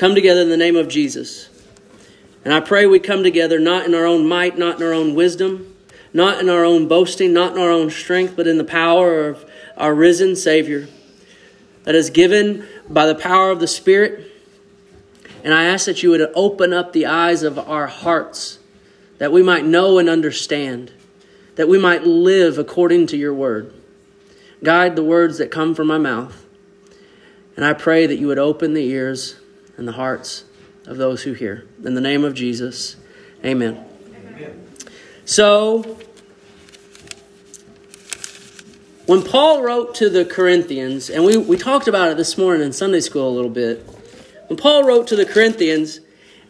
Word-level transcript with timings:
come 0.00 0.14
together 0.14 0.40
in 0.40 0.48
the 0.48 0.56
name 0.56 0.76
of 0.76 0.88
Jesus. 0.88 1.50
And 2.42 2.54
I 2.54 2.60
pray 2.60 2.86
we 2.86 2.98
come 2.98 3.22
together 3.22 3.60
not 3.60 3.84
in 3.84 3.94
our 3.94 4.06
own 4.06 4.26
might, 4.26 4.56
not 4.56 4.76
in 4.80 4.82
our 4.82 4.94
own 4.94 5.14
wisdom, 5.14 5.76
not 6.14 6.40
in 6.40 6.48
our 6.48 6.64
own 6.64 6.88
boasting, 6.88 7.34
not 7.34 7.52
in 7.52 7.60
our 7.60 7.70
own 7.70 7.90
strength, 7.90 8.34
but 8.34 8.46
in 8.46 8.56
the 8.56 8.64
power 8.64 9.28
of 9.28 9.44
our 9.76 9.94
risen 9.94 10.36
Savior 10.36 10.88
that 11.84 11.94
is 11.94 12.08
given 12.08 12.66
by 12.88 13.04
the 13.04 13.14
power 13.14 13.50
of 13.50 13.60
the 13.60 13.66
Spirit. 13.66 14.26
And 15.44 15.52
I 15.52 15.64
ask 15.64 15.84
that 15.84 16.02
you 16.02 16.08
would 16.08 16.32
open 16.34 16.72
up 16.72 16.94
the 16.94 17.04
eyes 17.04 17.42
of 17.42 17.58
our 17.58 17.86
hearts 17.86 18.58
that 19.18 19.32
we 19.32 19.42
might 19.42 19.66
know 19.66 19.98
and 19.98 20.08
understand, 20.08 20.94
that 21.56 21.68
we 21.68 21.78
might 21.78 22.04
live 22.04 22.56
according 22.56 23.06
to 23.08 23.18
your 23.18 23.34
word. 23.34 23.70
Guide 24.64 24.96
the 24.96 25.04
words 25.04 25.36
that 25.36 25.50
come 25.50 25.74
from 25.74 25.88
my 25.88 25.98
mouth. 25.98 26.46
And 27.54 27.66
I 27.66 27.74
pray 27.74 28.06
that 28.06 28.16
you 28.16 28.28
would 28.28 28.38
open 28.38 28.72
the 28.72 28.86
ears 28.86 29.36
and 29.80 29.88
the 29.88 29.92
hearts 29.92 30.44
of 30.86 30.98
those 30.98 31.22
who 31.22 31.32
hear. 31.32 31.66
In 31.82 31.94
the 31.94 32.02
name 32.02 32.22
of 32.22 32.34
Jesus, 32.34 32.96
amen. 33.42 33.82
amen. 34.14 34.66
So, 35.24 35.98
when 39.06 39.22
Paul 39.22 39.62
wrote 39.62 39.94
to 39.96 40.10
the 40.10 40.26
Corinthians, 40.26 41.08
and 41.08 41.24
we, 41.24 41.38
we 41.38 41.56
talked 41.56 41.88
about 41.88 42.10
it 42.10 42.18
this 42.18 42.36
morning 42.36 42.66
in 42.66 42.74
Sunday 42.74 43.00
school 43.00 43.26
a 43.26 43.34
little 43.34 43.50
bit, 43.50 43.78
when 44.48 44.58
Paul 44.58 44.84
wrote 44.84 45.06
to 45.06 45.16
the 45.16 45.24
Corinthians, 45.24 46.00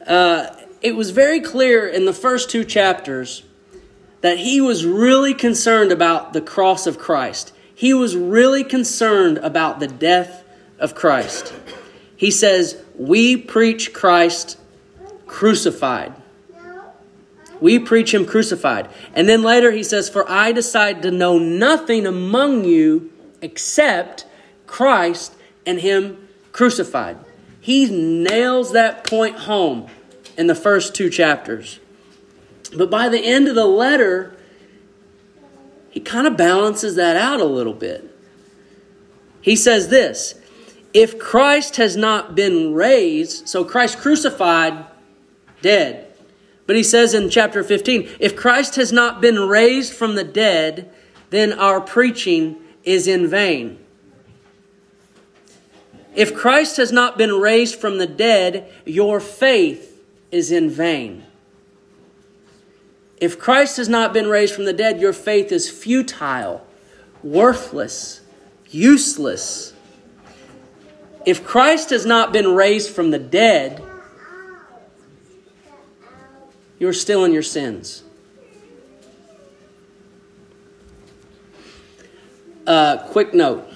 uh, 0.08 0.48
it 0.82 0.96
was 0.96 1.10
very 1.10 1.40
clear 1.40 1.86
in 1.86 2.06
the 2.06 2.12
first 2.12 2.50
two 2.50 2.64
chapters 2.64 3.44
that 4.22 4.38
he 4.38 4.60
was 4.60 4.84
really 4.84 5.34
concerned 5.34 5.92
about 5.92 6.32
the 6.32 6.40
cross 6.40 6.88
of 6.88 6.98
Christ. 6.98 7.52
He 7.72 7.94
was 7.94 8.16
really 8.16 8.64
concerned 8.64 9.38
about 9.38 9.78
the 9.78 9.86
death 9.86 10.42
of 10.80 10.96
Christ. 10.96 11.54
He 12.20 12.30
says, 12.30 12.76
We 12.98 13.34
preach 13.38 13.94
Christ 13.94 14.58
crucified. 15.26 16.12
We 17.62 17.78
preach 17.78 18.12
him 18.12 18.26
crucified. 18.26 18.90
And 19.14 19.26
then 19.26 19.42
later 19.42 19.70
he 19.70 19.82
says, 19.82 20.10
For 20.10 20.30
I 20.30 20.52
decide 20.52 21.00
to 21.00 21.10
know 21.10 21.38
nothing 21.38 22.06
among 22.06 22.66
you 22.66 23.10
except 23.40 24.26
Christ 24.66 25.34
and 25.64 25.80
him 25.80 26.28
crucified. 26.52 27.16
He 27.58 27.86
nails 27.90 28.72
that 28.72 29.02
point 29.04 29.36
home 29.36 29.88
in 30.36 30.46
the 30.46 30.54
first 30.54 30.94
two 30.94 31.08
chapters. 31.08 31.80
But 32.76 32.90
by 32.90 33.08
the 33.08 33.20
end 33.20 33.48
of 33.48 33.54
the 33.54 33.64
letter, 33.64 34.36
he 35.88 36.00
kind 36.00 36.26
of 36.26 36.36
balances 36.36 36.96
that 36.96 37.16
out 37.16 37.40
a 37.40 37.46
little 37.46 37.72
bit. 37.72 38.14
He 39.40 39.56
says 39.56 39.88
this 39.88 40.34
If 40.92 41.18
Christ 41.18 41.76
has 41.76 41.96
not 41.96 42.34
been 42.34 42.74
raised, 42.74 43.48
so 43.48 43.64
Christ 43.64 43.98
crucified, 43.98 44.86
dead, 45.62 46.06
but 46.66 46.76
he 46.76 46.82
says 46.82 47.14
in 47.14 47.30
chapter 47.30 47.62
15, 47.62 48.08
if 48.18 48.36
Christ 48.36 48.76
has 48.76 48.92
not 48.92 49.20
been 49.20 49.38
raised 49.40 49.92
from 49.92 50.14
the 50.14 50.24
dead, 50.24 50.92
then 51.30 51.52
our 51.52 51.80
preaching 51.80 52.56
is 52.84 53.06
in 53.06 53.28
vain. 53.28 53.78
If 56.14 56.34
Christ 56.34 56.76
has 56.76 56.90
not 56.90 57.16
been 57.16 57.34
raised 57.34 57.76
from 57.76 57.98
the 57.98 58.06
dead, 58.06 58.70
your 58.84 59.20
faith 59.20 60.02
is 60.30 60.50
in 60.50 60.70
vain. 60.70 61.24
If 63.20 63.38
Christ 63.38 63.76
has 63.76 63.88
not 63.88 64.12
been 64.12 64.28
raised 64.28 64.54
from 64.54 64.64
the 64.64 64.72
dead, 64.72 65.00
your 65.00 65.12
faith 65.12 65.52
is 65.52 65.70
futile, 65.70 66.66
worthless, 67.22 68.22
useless. 68.70 69.69
If 71.26 71.44
Christ 71.44 71.90
has 71.90 72.06
not 72.06 72.32
been 72.32 72.54
raised 72.54 72.90
from 72.90 73.10
the 73.10 73.18
dead, 73.18 73.82
you're 76.78 76.94
still 76.94 77.24
in 77.24 77.32
your 77.32 77.42
sins. 77.42 78.04
Uh, 82.66 82.98
quick 83.08 83.34
note 83.34 83.66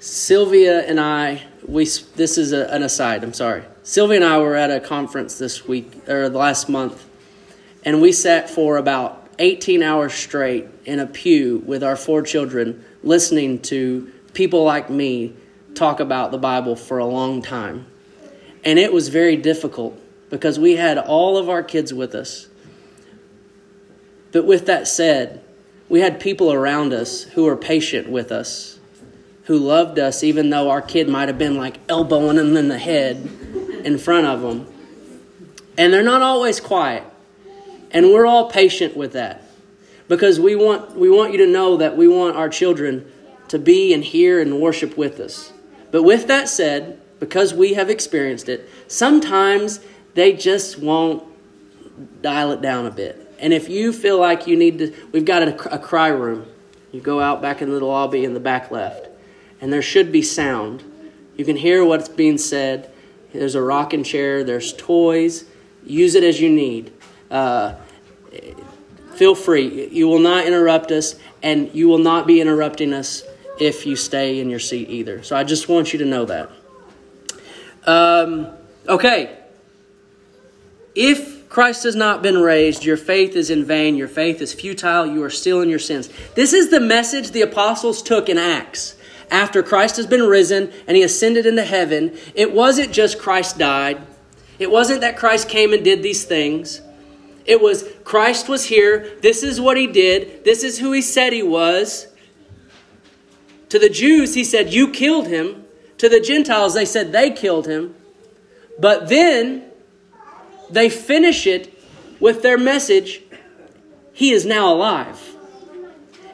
Sylvia 0.00 0.84
and 0.84 0.98
I, 0.98 1.42
we 1.66 1.84
this 1.84 2.36
is 2.36 2.52
a, 2.52 2.66
an 2.68 2.82
aside, 2.82 3.22
I'm 3.22 3.32
sorry. 3.32 3.62
Sylvia 3.84 4.16
and 4.16 4.24
I 4.24 4.38
were 4.38 4.56
at 4.56 4.70
a 4.70 4.80
conference 4.80 5.38
this 5.38 5.66
week, 5.66 6.08
or 6.08 6.28
last 6.28 6.68
month, 6.68 7.08
and 7.84 8.02
we 8.02 8.12
sat 8.12 8.50
for 8.50 8.76
about 8.76 9.28
18 9.38 9.82
hours 9.82 10.12
straight 10.12 10.66
in 10.84 10.98
a 10.98 11.06
pew 11.06 11.62
with 11.64 11.82
our 11.82 11.96
four 11.96 12.22
children, 12.22 12.84
listening 13.02 13.60
to 13.60 14.12
people 14.34 14.64
like 14.64 14.90
me 14.90 15.34
talk 15.74 16.00
about 16.00 16.30
the 16.30 16.38
Bible 16.38 16.76
for 16.76 16.98
a 16.98 17.04
long 17.04 17.42
time. 17.42 17.86
And 18.64 18.78
it 18.78 18.92
was 18.92 19.08
very 19.08 19.36
difficult 19.36 19.98
because 20.30 20.58
we 20.58 20.76
had 20.76 20.98
all 20.98 21.36
of 21.36 21.48
our 21.48 21.62
kids 21.62 21.92
with 21.92 22.14
us. 22.14 22.48
But 24.32 24.46
with 24.46 24.66
that 24.66 24.88
said, 24.88 25.44
we 25.88 26.00
had 26.00 26.20
people 26.20 26.52
around 26.52 26.92
us 26.92 27.24
who 27.24 27.44
were 27.44 27.56
patient 27.56 28.08
with 28.08 28.32
us, 28.32 28.78
who 29.44 29.58
loved 29.58 29.98
us, 29.98 30.24
even 30.24 30.48
though 30.48 30.70
our 30.70 30.80
kid 30.80 31.08
might 31.08 31.28
have 31.28 31.38
been 31.38 31.56
like 31.56 31.78
elbowing 31.88 32.36
them 32.36 32.56
in 32.56 32.68
the 32.68 32.78
head 32.78 33.16
in 33.84 33.98
front 33.98 34.26
of 34.26 34.40
them. 34.40 34.66
And 35.76 35.92
they're 35.92 36.02
not 36.02 36.22
always 36.22 36.60
quiet. 36.60 37.04
And 37.90 38.06
we're 38.06 38.24
all 38.24 38.48
patient 38.48 38.96
with 38.96 39.12
that 39.12 39.42
because 40.08 40.40
we 40.40 40.56
want, 40.56 40.96
we 40.96 41.10
want 41.10 41.32
you 41.32 41.38
to 41.38 41.46
know 41.46 41.76
that 41.76 41.96
we 41.96 42.08
want 42.08 42.36
our 42.36 42.48
children 42.48 43.10
to 43.48 43.58
be 43.58 43.92
and 43.92 44.02
hear 44.02 44.40
and 44.40 44.60
worship 44.60 44.96
with 44.96 45.20
us. 45.20 45.51
But 45.92 46.02
with 46.02 46.26
that 46.26 46.48
said, 46.48 47.00
because 47.20 47.54
we 47.54 47.74
have 47.74 47.88
experienced 47.88 48.48
it, 48.48 48.68
sometimes 48.88 49.78
they 50.14 50.32
just 50.32 50.78
won't 50.78 51.22
dial 52.20 52.50
it 52.50 52.60
down 52.60 52.86
a 52.86 52.90
bit. 52.90 53.32
And 53.38 53.52
if 53.52 53.68
you 53.68 53.92
feel 53.92 54.18
like 54.18 54.46
you 54.48 54.56
need 54.56 54.78
to, 54.78 54.94
we've 55.12 55.24
got 55.24 55.42
a, 55.42 55.74
a 55.74 55.78
cry 55.78 56.08
room. 56.08 56.46
You 56.90 57.00
go 57.00 57.20
out 57.20 57.40
back 57.40 57.62
into 57.62 57.78
the 57.78 57.84
lobby 57.84 58.24
in 58.24 58.34
the 58.34 58.40
back 58.40 58.70
left, 58.70 59.08
and 59.60 59.72
there 59.72 59.82
should 59.82 60.10
be 60.10 60.22
sound. 60.22 60.82
You 61.36 61.44
can 61.44 61.56
hear 61.56 61.84
what's 61.84 62.08
being 62.08 62.38
said. 62.38 62.90
There's 63.32 63.54
a 63.54 63.62
rocking 63.62 64.04
chair, 64.04 64.44
there's 64.44 64.72
toys. 64.72 65.44
Use 65.84 66.14
it 66.14 66.24
as 66.24 66.40
you 66.40 66.50
need. 66.50 66.92
Uh, 67.30 67.74
feel 69.14 69.34
free. 69.34 69.88
You 69.88 70.06
will 70.08 70.18
not 70.18 70.46
interrupt 70.46 70.90
us, 70.90 71.16
and 71.42 71.74
you 71.74 71.88
will 71.88 71.98
not 71.98 72.26
be 72.26 72.40
interrupting 72.40 72.92
us 72.92 73.22
if 73.58 73.86
you 73.86 73.96
stay 73.96 74.40
in 74.40 74.50
your 74.50 74.58
seat 74.58 74.88
either. 74.88 75.22
So 75.22 75.36
I 75.36 75.44
just 75.44 75.68
want 75.68 75.92
you 75.92 75.98
to 76.00 76.04
know 76.04 76.24
that. 76.24 76.50
Um, 77.84 78.48
okay, 78.88 79.38
if 80.94 81.48
Christ 81.48 81.84
has 81.84 81.94
not 81.94 82.22
been 82.22 82.38
raised, 82.38 82.84
your 82.84 82.96
faith 82.96 83.36
is 83.36 83.50
in 83.50 83.64
vain, 83.64 83.96
your 83.96 84.08
faith 84.08 84.40
is 84.40 84.52
futile, 84.52 85.06
you 85.06 85.22
are 85.22 85.30
still 85.30 85.60
in 85.60 85.68
your 85.68 85.78
sins. 85.78 86.08
This 86.34 86.52
is 86.52 86.70
the 86.70 86.80
message 86.80 87.30
the 87.30 87.42
apostles 87.42 88.02
took 88.02 88.28
in 88.28 88.38
Acts. 88.38 88.96
After 89.30 89.62
Christ 89.62 89.96
has 89.96 90.06
been 90.06 90.22
risen 90.22 90.70
and 90.86 90.96
he 90.96 91.02
ascended 91.02 91.46
into 91.46 91.64
heaven, 91.64 92.16
it 92.34 92.52
wasn't 92.52 92.92
just 92.92 93.18
Christ 93.18 93.58
died. 93.58 94.02
It 94.58 94.70
wasn't 94.70 95.00
that 95.00 95.16
Christ 95.16 95.48
came 95.48 95.72
and 95.72 95.82
did 95.82 96.02
these 96.02 96.24
things. 96.24 96.82
It 97.44 97.60
was 97.60 97.88
Christ 98.04 98.48
was 98.48 98.66
here. 98.66 99.18
This 99.22 99.42
is 99.42 99.60
what 99.60 99.76
he 99.76 99.86
did. 99.86 100.44
This 100.44 100.62
is 100.62 100.78
who 100.78 100.92
he 100.92 101.02
said 101.02 101.32
he 101.32 101.42
was. 101.42 102.06
To 103.72 103.78
the 103.78 103.88
Jews, 103.88 104.34
he 104.34 104.44
said, 104.44 104.70
You 104.70 104.90
killed 104.90 105.28
him. 105.28 105.64
To 105.96 106.06
the 106.06 106.20
Gentiles, 106.20 106.74
they 106.74 106.84
said 106.84 107.10
they 107.10 107.30
killed 107.30 107.66
him. 107.66 107.94
But 108.78 109.08
then 109.08 109.64
they 110.68 110.90
finish 110.90 111.46
it 111.46 111.72
with 112.20 112.42
their 112.42 112.58
message 112.58 113.22
He 114.12 114.30
is 114.30 114.44
now 114.44 114.70
alive. 114.70 115.18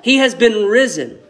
He 0.03 0.17
has 0.17 0.35
been 0.35 0.67
risen. 0.67 1.21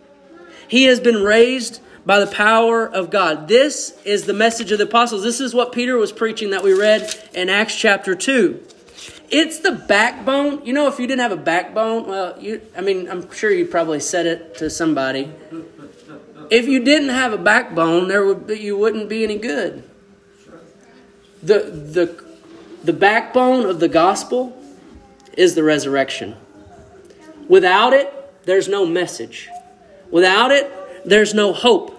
He 0.66 0.84
has 0.84 0.98
been 0.98 1.22
raised 1.22 1.82
by 2.06 2.20
the 2.20 2.26
power 2.26 2.86
of 2.86 3.10
God. 3.10 3.46
This 3.46 3.94
is 4.06 4.24
the 4.24 4.32
message 4.32 4.72
of 4.72 4.78
the 4.78 4.84
apostles. 4.84 5.22
This 5.22 5.42
is 5.42 5.54
what 5.54 5.72
Peter 5.72 5.98
was 5.98 6.10
preaching 6.10 6.52
that 6.52 6.62
we 6.62 6.72
read 6.72 7.14
in 7.34 7.50
Acts 7.50 7.76
chapter 7.76 8.14
2. 8.14 8.58
It's 9.28 9.58
the 9.58 9.72
backbone. 9.72 10.64
You 10.64 10.72
know, 10.72 10.88
if 10.88 10.98
you 10.98 11.06
didn't 11.06 11.20
have 11.20 11.32
a 11.32 11.36
backbone, 11.36 12.06
well, 12.06 12.34
you, 12.40 12.62
I 12.74 12.80
mean, 12.80 13.10
I'm 13.10 13.30
sure 13.30 13.50
you 13.50 13.66
probably 13.66 14.00
said 14.00 14.24
it 14.24 14.56
to 14.56 14.70
somebody. 14.70 15.30
If 16.50 16.66
you 16.66 16.82
didn't 16.82 17.10
have 17.10 17.32
a 17.32 17.38
backbone, 17.38 18.08
there 18.08 18.24
would 18.24 18.46
be, 18.46 18.58
you 18.58 18.76
wouldn't 18.76 19.08
be 19.08 19.24
any 19.24 19.38
good. 19.38 19.84
The, 21.42 21.60
the 21.60 22.28
the 22.84 22.92
backbone 22.92 23.66
of 23.66 23.80
the 23.80 23.88
gospel 23.88 24.56
is 25.36 25.54
the 25.54 25.62
resurrection. 25.62 26.36
Without 27.48 27.92
it, 27.92 28.12
there's 28.44 28.68
no 28.68 28.86
message. 28.86 29.48
Without 30.10 30.52
it, 30.52 30.70
there's 31.04 31.34
no 31.34 31.52
hope. 31.52 31.94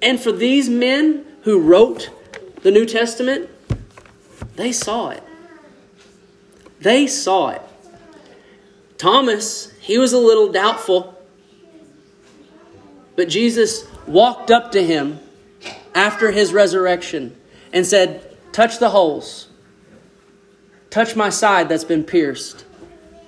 And 0.00 0.20
for 0.20 0.32
these 0.32 0.68
men 0.68 1.26
who 1.42 1.60
wrote 1.60 2.10
the 2.62 2.70
New 2.70 2.86
Testament, 2.86 3.50
they 4.56 4.72
saw 4.72 5.10
it. 5.10 5.22
They 6.80 7.06
saw 7.06 7.50
it. 7.50 7.62
Thomas, 8.98 9.72
he 9.80 9.98
was 9.98 10.12
a 10.12 10.18
little 10.18 10.52
doubtful, 10.52 11.13
but 13.16 13.28
Jesus 13.28 13.86
walked 14.06 14.50
up 14.50 14.72
to 14.72 14.84
him 14.84 15.20
after 15.94 16.30
his 16.30 16.52
resurrection 16.52 17.36
and 17.72 17.86
said, 17.86 18.36
Touch 18.52 18.78
the 18.78 18.90
holes, 18.90 19.48
touch 20.90 21.16
my 21.16 21.28
side 21.28 21.68
that's 21.68 21.84
been 21.84 22.04
pierced. 22.04 22.64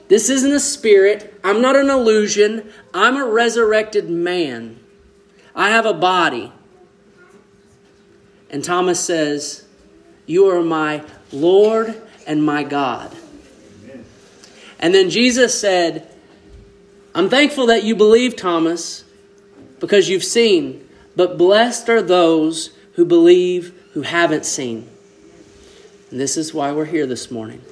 This 0.08 0.30
isn't 0.30 0.52
a 0.52 0.60
spirit. 0.60 1.34
I'm 1.42 1.60
not 1.60 1.74
an 1.74 1.90
illusion. 1.90 2.70
I'm 2.94 3.16
a 3.16 3.26
resurrected 3.26 4.08
man. 4.08 4.78
I 5.54 5.70
have 5.70 5.86
a 5.86 5.94
body. 5.94 6.52
And 8.50 8.62
Thomas 8.62 9.00
says, 9.00 9.66
You 10.26 10.48
are 10.48 10.62
my 10.62 11.02
Lord 11.32 12.00
and 12.26 12.44
my 12.44 12.62
God. 12.62 13.16
And 14.78 14.94
then 14.94 15.10
Jesus 15.10 15.58
said, 15.58 16.08
I'm 17.14 17.28
thankful 17.28 17.66
that 17.66 17.82
you 17.82 17.96
believe, 17.96 18.36
Thomas, 18.36 19.04
because 19.86 20.08
you've 20.08 20.24
seen, 20.24 20.84
but 21.14 21.38
blessed 21.38 21.88
are 21.88 22.02
those 22.02 22.70
who 22.94 23.04
believe 23.04 23.72
who 23.92 24.02
haven't 24.02 24.44
seen. 24.44 24.90
And 26.10 26.18
this 26.18 26.36
is 26.36 26.52
why 26.52 26.72
we're 26.72 26.86
here 26.86 27.06
this 27.06 27.30
morning. 27.30 27.62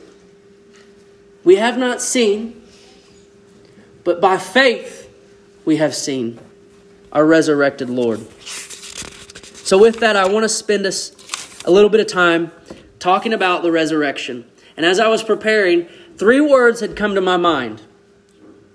We 1.43 1.57
have 1.57 1.77
not 1.77 2.01
seen, 2.01 2.63
but 4.05 4.21
by 4.21 4.39
faith 4.39 5.13
we 5.65 5.79
have 5.79 5.93
seen 5.93 6.39
our 7.11 7.27
resurrected 7.27 7.91
Lord. 7.91 8.21
So, 8.41 9.77
with 9.77 9.99
that, 9.99 10.15
I 10.15 10.29
want 10.29 10.45
to 10.45 10.49
spend 10.49 10.87
us 10.87 11.11
a 11.65 11.71
little 11.73 11.91
bit 11.91 12.01
of 12.01 12.07
time 12.07 12.53
talking 13.01 13.33
about 13.33 13.65
the 13.65 13.73
resurrection. 13.73 14.45
And 14.77 14.87
as 14.87 15.01
I 15.01 15.09
was 15.09 15.25
preparing, 15.25 15.89
three 16.17 16.41
words 16.41 16.79
had 16.79 16.95
come 16.95 17.17
to 17.17 17.21
my 17.21 17.39
mind 17.39 17.83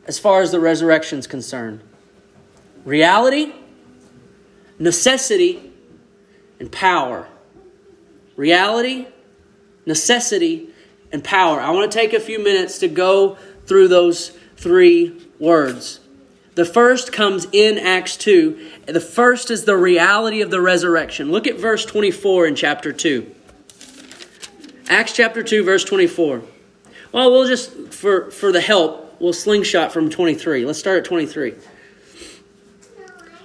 as 0.07 0.19
far 0.19 0.41
as 0.41 0.51
the 0.51 0.59
resurrection 0.59 1.19
is 1.19 1.27
concerned 1.27 1.83
reality, 2.89 3.53
necessity, 4.79 5.71
and 6.59 6.71
power. 6.71 7.27
Reality, 8.35 9.05
necessity, 9.85 10.69
and 11.11 11.23
power. 11.23 11.61
I 11.61 11.69
want 11.69 11.91
to 11.91 11.97
take 11.97 12.13
a 12.13 12.19
few 12.19 12.43
minutes 12.43 12.79
to 12.79 12.87
go 12.87 13.37
through 13.67 13.89
those 13.89 14.29
three 14.57 15.21
words. 15.39 15.99
The 16.55 16.65
first 16.65 17.13
comes 17.13 17.47
in 17.51 17.77
Acts 17.77 18.17
2. 18.17 18.69
The 18.87 18.99
first 18.99 19.51
is 19.51 19.65
the 19.65 19.77
reality 19.77 20.41
of 20.41 20.49
the 20.49 20.59
resurrection. 20.59 21.31
Look 21.31 21.45
at 21.45 21.59
verse 21.59 21.85
24 21.85 22.47
in 22.47 22.55
chapter 22.55 22.91
2. 22.91 23.35
Acts 24.89 25.13
chapter 25.13 25.43
2, 25.43 25.63
verse 25.63 25.83
24. 25.83 26.41
Well, 27.11 27.31
we'll 27.31 27.47
just, 27.47 27.71
for, 27.93 28.31
for 28.31 28.51
the 28.51 28.61
help, 28.61 29.21
we'll 29.21 29.33
slingshot 29.33 29.93
from 29.93 30.09
23. 30.09 30.65
Let's 30.65 30.79
start 30.79 30.97
at 30.97 31.05
23. 31.05 31.53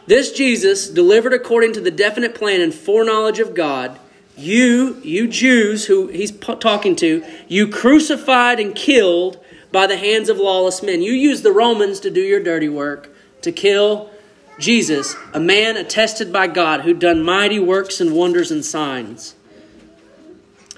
This 0.07 0.33
Jesus, 0.33 0.89
delivered 0.89 1.33
according 1.33 1.73
to 1.75 1.81
the 1.81 1.91
definite 1.91 2.35
plan 2.35 2.61
and 2.61 2.75
foreknowledge 2.75 3.39
of 3.39 3.55
God, 3.55 3.99
you, 4.37 5.01
you 5.03 5.29
Jews 5.29 5.87
who 5.87 6.09
he's 6.09 6.31
talking 6.33 6.97
to, 6.97 7.25
you 7.49 7.69
crucified 7.69 8.61
and 8.61 8.75
killed 8.75 9.43
by 9.71 9.87
the 9.87 9.97
hands 9.97 10.29
of 10.29 10.39
lawless 10.39 10.83
men. 10.83 11.03
You 11.03 11.13
used 11.13 11.43
the 11.43 11.53
Romans 11.53 12.01
to 12.01 12.11
do 12.11 12.21
your 12.21 12.43
dirty 12.43 12.69
work, 12.69 13.15
to 13.43 13.53
kill 13.53 14.11
Jesus, 14.59 15.17
a 15.33 15.41
man 15.41 15.77
attested 15.77 16.33
by 16.33 16.47
God 16.47 16.83
who'd 16.83 16.99
done 16.99 17.23
mighty 17.23 17.59
works 17.59 18.01
and 18.01 18.15
wonders 18.15 18.51
and 18.51 18.65
signs. 18.65 19.35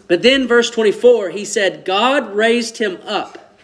But 0.09 0.23
then, 0.23 0.47
verse 0.47 0.71
24, 0.71 1.31
he 1.31 1.45
said, 1.45 1.85
God 1.85 2.35
raised 2.35 2.79
him 2.79 2.99
up, 3.05 3.59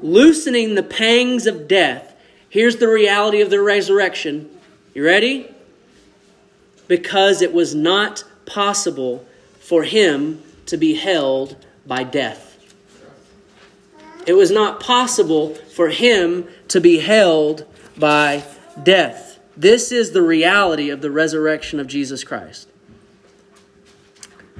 loosening 0.00 0.74
the 0.74 0.82
pangs 0.82 1.46
of 1.46 1.66
death. 1.66 2.15
Here's 2.48 2.76
the 2.76 2.88
reality 2.88 3.40
of 3.40 3.50
the 3.50 3.60
resurrection. 3.60 4.48
You 4.94 5.04
ready? 5.04 5.52
Because 6.88 7.42
it 7.42 7.52
was 7.52 7.74
not 7.74 8.24
possible 8.46 9.26
for 9.60 9.82
him 9.82 10.42
to 10.66 10.76
be 10.76 10.94
held 10.94 11.56
by 11.86 12.04
death. 12.04 12.56
It 14.26 14.34
was 14.34 14.50
not 14.50 14.80
possible 14.80 15.54
for 15.54 15.88
him 15.88 16.48
to 16.68 16.80
be 16.80 16.98
held 16.98 17.64
by 17.96 18.44
death. 18.82 19.38
This 19.56 19.90
is 19.90 20.12
the 20.12 20.22
reality 20.22 20.90
of 20.90 21.00
the 21.00 21.10
resurrection 21.10 21.80
of 21.80 21.86
Jesus 21.86 22.24
Christ. 22.24 22.68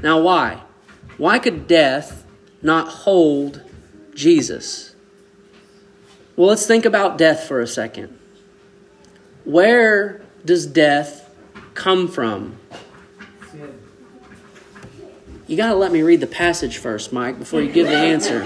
Now, 0.02 0.20
why? 0.20 0.62
Why 1.18 1.38
could 1.38 1.66
death 1.66 2.24
not 2.62 2.88
hold 2.88 3.62
Jesus? 4.14 4.95
Well, 6.36 6.48
let's 6.48 6.66
think 6.66 6.84
about 6.84 7.16
death 7.16 7.44
for 7.44 7.60
a 7.60 7.66
second. 7.66 8.16
Where 9.44 10.20
does 10.44 10.66
death 10.66 11.34
come 11.74 12.08
from? 12.08 12.58
You 15.46 15.56
got 15.56 15.68
to 15.68 15.76
let 15.76 15.92
me 15.92 16.02
read 16.02 16.20
the 16.20 16.26
passage 16.26 16.78
first, 16.78 17.12
Mike, 17.12 17.38
before 17.38 17.62
you 17.62 17.72
give 17.72 17.86
the 17.86 17.96
answer. 17.96 18.44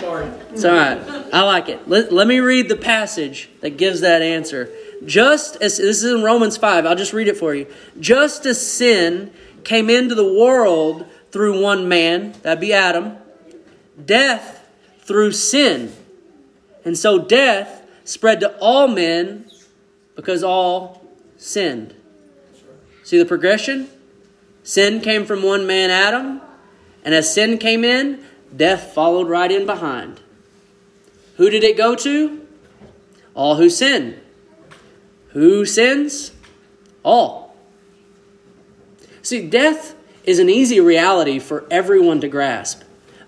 Sorry. 0.00 0.26
It's 0.52 0.64
all 0.64 0.74
right. 0.74 0.98
I 1.32 1.42
like 1.42 1.68
it. 1.68 1.86
Let, 1.86 2.10
let 2.10 2.26
me 2.26 2.40
read 2.40 2.68
the 2.68 2.76
passage 2.76 3.50
that 3.60 3.76
gives 3.76 4.00
that 4.00 4.22
answer. 4.22 4.72
Just 5.04 5.56
as 5.56 5.76
this 5.76 6.02
is 6.02 6.12
in 6.12 6.22
Romans 6.22 6.56
5, 6.56 6.86
I'll 6.86 6.96
just 6.96 7.12
read 7.12 7.28
it 7.28 7.36
for 7.36 7.54
you. 7.54 7.66
Just 8.00 8.46
as 8.46 8.66
sin 8.66 9.30
came 9.64 9.90
into 9.90 10.14
the 10.14 10.32
world 10.32 11.06
through 11.30 11.62
one 11.62 11.88
man, 11.88 12.32
that'd 12.42 12.60
be 12.60 12.72
Adam, 12.72 13.18
death 14.02 14.66
through 15.02 15.32
sin. 15.32 15.92
And 16.88 16.96
so 16.96 17.18
death 17.18 17.86
spread 18.04 18.40
to 18.40 18.56
all 18.60 18.88
men 18.88 19.44
because 20.16 20.42
all 20.42 21.04
sinned. 21.36 21.94
See 23.04 23.18
the 23.18 23.26
progression? 23.26 23.90
Sin 24.62 25.02
came 25.02 25.26
from 25.26 25.42
one 25.42 25.66
man, 25.66 25.90
Adam, 25.90 26.40
and 27.04 27.14
as 27.14 27.30
sin 27.30 27.58
came 27.58 27.84
in, 27.84 28.24
death 28.56 28.94
followed 28.94 29.28
right 29.28 29.52
in 29.52 29.66
behind. 29.66 30.22
Who 31.36 31.50
did 31.50 31.62
it 31.62 31.76
go 31.76 31.94
to? 31.94 32.46
All 33.34 33.56
who 33.56 33.68
sin. 33.68 34.18
Who 35.32 35.66
sins? 35.66 36.32
All. 37.02 37.54
See, 39.20 39.46
death 39.46 39.94
is 40.24 40.38
an 40.38 40.48
easy 40.48 40.80
reality 40.80 41.38
for 41.38 41.66
everyone 41.70 42.22
to 42.22 42.28
grasp 42.28 42.80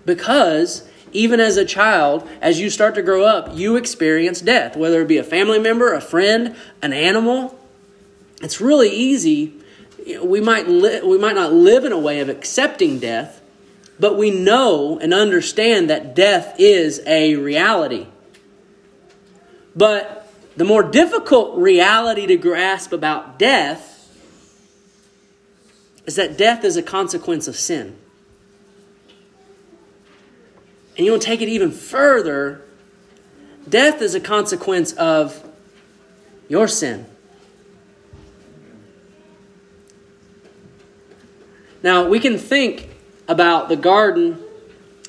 because 0.03 0.89
even 1.11 1.39
as 1.39 1.57
a 1.57 1.65
child, 1.65 2.27
as 2.41 2.59
you 2.59 2.69
start 2.69 2.95
to 2.95 3.01
grow 3.01 3.23
up, 3.23 3.49
you 3.53 3.75
experience 3.75 4.41
death, 4.41 4.75
whether 4.75 5.01
it 5.01 5.07
be 5.07 5.17
a 5.17 5.23
family 5.23 5.59
member, 5.59 5.93
a 5.93 6.01
friend, 6.01 6.55
an 6.81 6.93
animal. 6.93 7.57
It's 8.41 8.61
really 8.61 8.89
easy 8.89 9.61
we 10.21 10.41
might 10.41 10.67
li- 10.67 11.01
we 11.01 11.17
might 11.17 11.35
not 11.35 11.53
live 11.53 11.85
in 11.85 11.91
a 11.91 11.99
way 11.99 12.19
of 12.19 12.29
accepting 12.29 12.99
death, 12.99 13.41
but 13.99 14.17
we 14.17 14.31
know 14.31 14.97
and 14.99 15.13
understand 15.13 15.89
that 15.89 16.15
death 16.15 16.55
is 16.57 17.01
a 17.05 17.35
reality. 17.35 18.07
But 19.75 20.31
the 20.57 20.65
more 20.65 20.83
difficult 20.83 21.57
reality 21.57 22.25
to 22.27 22.35
grasp 22.35 22.91
about 22.91 23.39
death 23.39 23.89
is 26.05 26.15
that 26.15 26.37
death 26.37 26.63
is 26.63 26.75
a 26.77 26.83
consequence 26.83 27.47
of 27.47 27.55
sin. 27.55 27.97
And 31.01 31.07
you 31.07 31.13
want 31.13 31.23
to 31.23 31.27
take 31.27 31.41
it 31.41 31.49
even 31.49 31.71
further, 31.71 32.61
death 33.67 34.03
is 34.03 34.13
a 34.13 34.19
consequence 34.19 34.93
of 34.93 35.43
your 36.47 36.67
sin. 36.67 37.07
Now, 41.81 42.07
we 42.07 42.19
can 42.19 42.37
think 42.37 42.91
about 43.27 43.67
the 43.67 43.75
garden, 43.75 44.43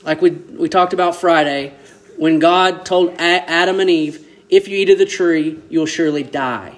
like 0.03 0.23
we, 0.23 0.31
we 0.31 0.71
talked 0.71 0.95
about 0.95 1.15
Friday, 1.15 1.75
when 2.17 2.39
God 2.39 2.87
told 2.87 3.15
Adam 3.19 3.79
and 3.79 3.91
Eve, 3.91 4.27
if 4.49 4.69
you 4.69 4.79
eat 4.79 4.89
of 4.89 4.97
the 4.97 5.05
tree, 5.05 5.61
you'll 5.69 5.85
surely 5.85 6.23
die. 6.23 6.75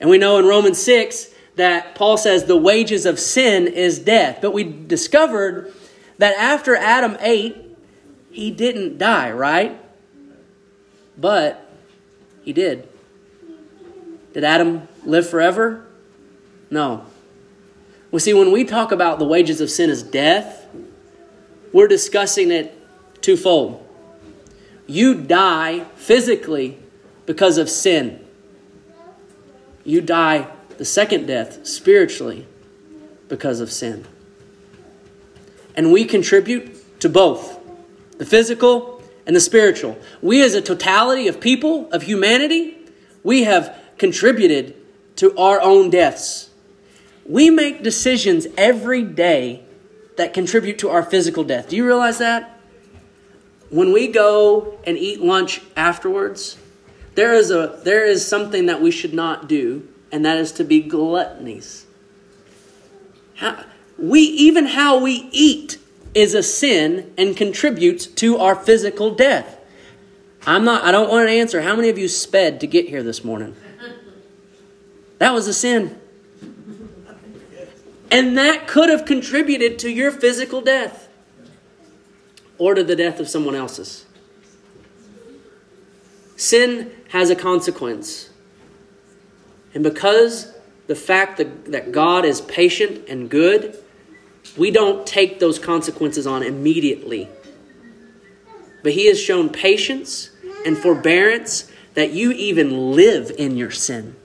And 0.00 0.08
we 0.08 0.18
know 0.18 0.38
in 0.38 0.46
Romans 0.46 0.80
6 0.80 1.34
that 1.56 1.96
Paul 1.96 2.16
says 2.16 2.44
the 2.44 2.56
wages 2.56 3.06
of 3.06 3.18
sin 3.18 3.66
is 3.66 3.98
death. 3.98 4.38
But 4.40 4.52
we 4.52 4.62
discovered 4.62 5.74
that 6.18 6.36
after 6.36 6.76
Adam 6.76 7.16
ate, 7.18 7.65
he 8.36 8.50
didn't 8.50 8.98
die, 8.98 9.32
right? 9.32 9.80
But 11.16 11.66
he 12.44 12.52
did. 12.52 12.86
Did 14.34 14.44
Adam 14.44 14.86
live 15.06 15.26
forever? 15.26 15.86
No. 16.70 17.06
Well, 18.10 18.20
see, 18.20 18.34
when 18.34 18.52
we 18.52 18.64
talk 18.64 18.92
about 18.92 19.18
the 19.18 19.24
wages 19.24 19.62
of 19.62 19.70
sin 19.70 19.88
as 19.88 20.02
death, 20.02 20.66
we're 21.72 21.88
discussing 21.88 22.50
it 22.50 22.78
twofold. 23.22 23.82
You 24.86 25.14
die 25.14 25.84
physically 25.96 26.78
because 27.24 27.56
of 27.56 27.70
sin. 27.70 28.22
You 29.82 30.02
die 30.02 30.46
the 30.76 30.84
second 30.84 31.24
death 31.24 31.66
spiritually 31.66 32.46
because 33.30 33.60
of 33.60 33.72
sin. 33.72 34.06
And 35.74 35.90
we 35.90 36.04
contribute 36.04 37.00
to 37.00 37.08
both 37.08 37.56
the 38.18 38.26
physical 38.26 39.02
and 39.26 39.34
the 39.34 39.40
spiritual. 39.40 39.98
We, 40.22 40.42
as 40.42 40.54
a 40.54 40.60
totality 40.60 41.28
of 41.28 41.40
people, 41.40 41.90
of 41.92 42.02
humanity, 42.02 42.76
we 43.22 43.44
have 43.44 43.76
contributed 43.98 44.76
to 45.16 45.36
our 45.36 45.60
own 45.60 45.90
deaths. 45.90 46.50
We 47.24 47.50
make 47.50 47.82
decisions 47.82 48.46
every 48.56 49.02
day 49.02 49.64
that 50.16 50.32
contribute 50.32 50.78
to 50.78 50.90
our 50.90 51.02
physical 51.02 51.44
death. 51.44 51.68
Do 51.68 51.76
you 51.76 51.84
realize 51.84 52.18
that? 52.18 52.60
When 53.70 53.92
we 53.92 54.08
go 54.08 54.78
and 54.84 54.96
eat 54.96 55.20
lunch 55.20 55.60
afterwards, 55.76 56.56
there 57.16 57.34
is 57.34 57.50
a 57.50 57.80
there 57.82 58.04
is 58.04 58.26
something 58.26 58.66
that 58.66 58.80
we 58.80 58.90
should 58.90 59.12
not 59.12 59.48
do, 59.48 59.88
and 60.12 60.24
that 60.24 60.38
is 60.38 60.52
to 60.52 60.64
be 60.64 60.82
gluttonies. 60.82 61.84
How, 63.34 63.64
we 63.98 64.20
even 64.20 64.66
how 64.66 64.98
we 64.98 65.28
eat 65.32 65.78
is 66.16 66.32
a 66.32 66.42
sin 66.42 67.12
and 67.18 67.36
contributes 67.36 68.06
to 68.06 68.38
our 68.38 68.56
physical 68.56 69.14
death. 69.14 69.60
I'm 70.46 70.64
not 70.64 70.82
I 70.82 70.90
don't 70.90 71.10
want 71.10 71.28
to 71.28 71.32
answer 71.32 71.60
how 71.60 71.76
many 71.76 71.90
of 71.90 71.98
you 71.98 72.08
sped 72.08 72.58
to 72.60 72.66
get 72.66 72.88
here 72.88 73.02
this 73.02 73.22
morning. 73.22 73.54
That 75.18 75.34
was 75.34 75.46
a 75.46 75.52
sin. 75.52 76.00
And 78.10 78.38
that 78.38 78.66
could 78.66 78.88
have 78.88 79.04
contributed 79.04 79.78
to 79.80 79.90
your 79.90 80.10
physical 80.10 80.62
death 80.62 81.08
or 82.56 82.74
to 82.74 82.82
the 82.82 82.96
death 82.96 83.20
of 83.20 83.28
someone 83.28 83.54
else's. 83.54 84.06
Sin 86.36 86.92
has 87.08 87.28
a 87.28 87.36
consequence. 87.36 88.30
And 89.74 89.82
because 89.82 90.54
the 90.86 90.94
fact 90.94 91.36
that, 91.36 91.72
that 91.72 91.92
God 91.92 92.24
is 92.24 92.40
patient 92.40 93.06
and 93.06 93.28
good, 93.28 93.76
we 94.56 94.70
don't 94.70 95.06
take 95.06 95.38
those 95.38 95.58
consequences 95.58 96.26
on 96.26 96.42
immediately. 96.42 97.28
But 98.82 98.92
He 98.92 99.06
has 99.06 99.20
shown 99.20 99.48
patience 99.48 100.30
and 100.64 100.76
forbearance 100.76 101.70
that 101.94 102.12
you 102.12 102.32
even 102.32 102.92
live 102.92 103.32
in 103.38 103.56
your 103.56 103.70
sin. 103.70 104.16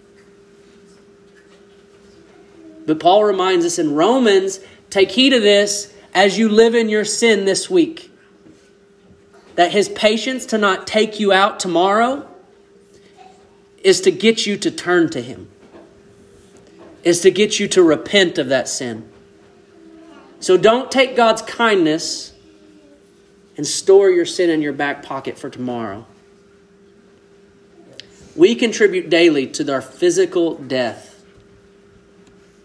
But 2.85 2.99
Paul 2.99 3.23
reminds 3.23 3.65
us 3.65 3.79
in 3.79 3.95
Romans 3.95 4.59
take 4.89 5.11
heed 5.11 5.33
of 5.33 5.41
this 5.41 5.93
as 6.13 6.37
you 6.37 6.49
live 6.49 6.75
in 6.75 6.89
your 6.89 7.05
sin 7.05 7.45
this 7.45 7.69
week. 7.69 8.11
That 9.55 9.71
his 9.71 9.89
patience 9.89 10.45
to 10.47 10.57
not 10.57 10.87
take 10.87 11.19
you 11.19 11.31
out 11.31 11.59
tomorrow 11.59 12.27
is 13.83 14.01
to 14.01 14.11
get 14.11 14.45
you 14.45 14.57
to 14.57 14.71
turn 14.71 15.09
to 15.09 15.21
him, 15.21 15.49
is 17.03 17.21
to 17.21 17.31
get 17.31 17.59
you 17.59 17.67
to 17.69 17.83
repent 17.83 18.37
of 18.37 18.49
that 18.49 18.67
sin. 18.67 19.11
So 20.41 20.57
don't 20.57 20.91
take 20.91 21.15
God's 21.15 21.43
kindness 21.43 22.33
and 23.55 23.65
store 23.65 24.10
your 24.10 24.25
sin 24.25 24.50
in 24.50 24.62
your 24.62 24.74
back 24.74 25.03
pocket 25.03 25.38
for 25.38 25.50
tomorrow. 25.50 26.05
We 28.36 28.55
contribute 28.55 29.10
daily 29.10 29.45
to 29.48 29.71
our 29.71 29.81
physical 29.81 30.55
death. 30.55 31.24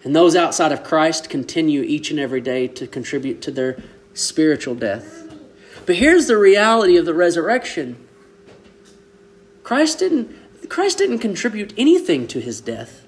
And 0.05 0.17
those 0.17 0.35
outside 0.35 0.73
of 0.73 0.85
Christ 0.85 1.29
continue 1.29 1.83
each 1.83 2.11
and 2.11 2.19
every 2.19 2.41
day 2.41 2.67
to 2.69 2.87
contribute 2.87 3.43
to 3.43 3.51
their 3.51 3.83
spiritual 4.15 4.75
death. 4.75 5.25
But 5.85 5.97
here's 5.97 6.29
the 6.29 6.39
reality 6.39 6.97
of 6.97 7.05
the 7.05 7.15
resurrection. 7.15 7.97
Christ 9.63 9.99
didn't 9.99 10.35
Christ 10.71 10.99
didn't 10.99 11.19
contribute 11.19 11.75
anything 11.77 12.27
to 12.29 12.41
his 12.41 12.61
death. 12.61 13.07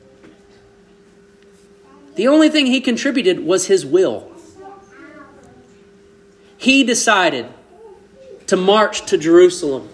The 2.17 2.29
only 2.29 2.49
thing 2.49 2.67
he 2.67 2.81
contributed 2.81 3.41
was 3.41 3.67
his 3.67 3.87
will. 3.87 4.38
He 6.59 6.85
decided 6.85 7.47
to 8.49 8.57
march 8.57 9.07
to 9.07 9.17
Jerusalem. 9.17 9.89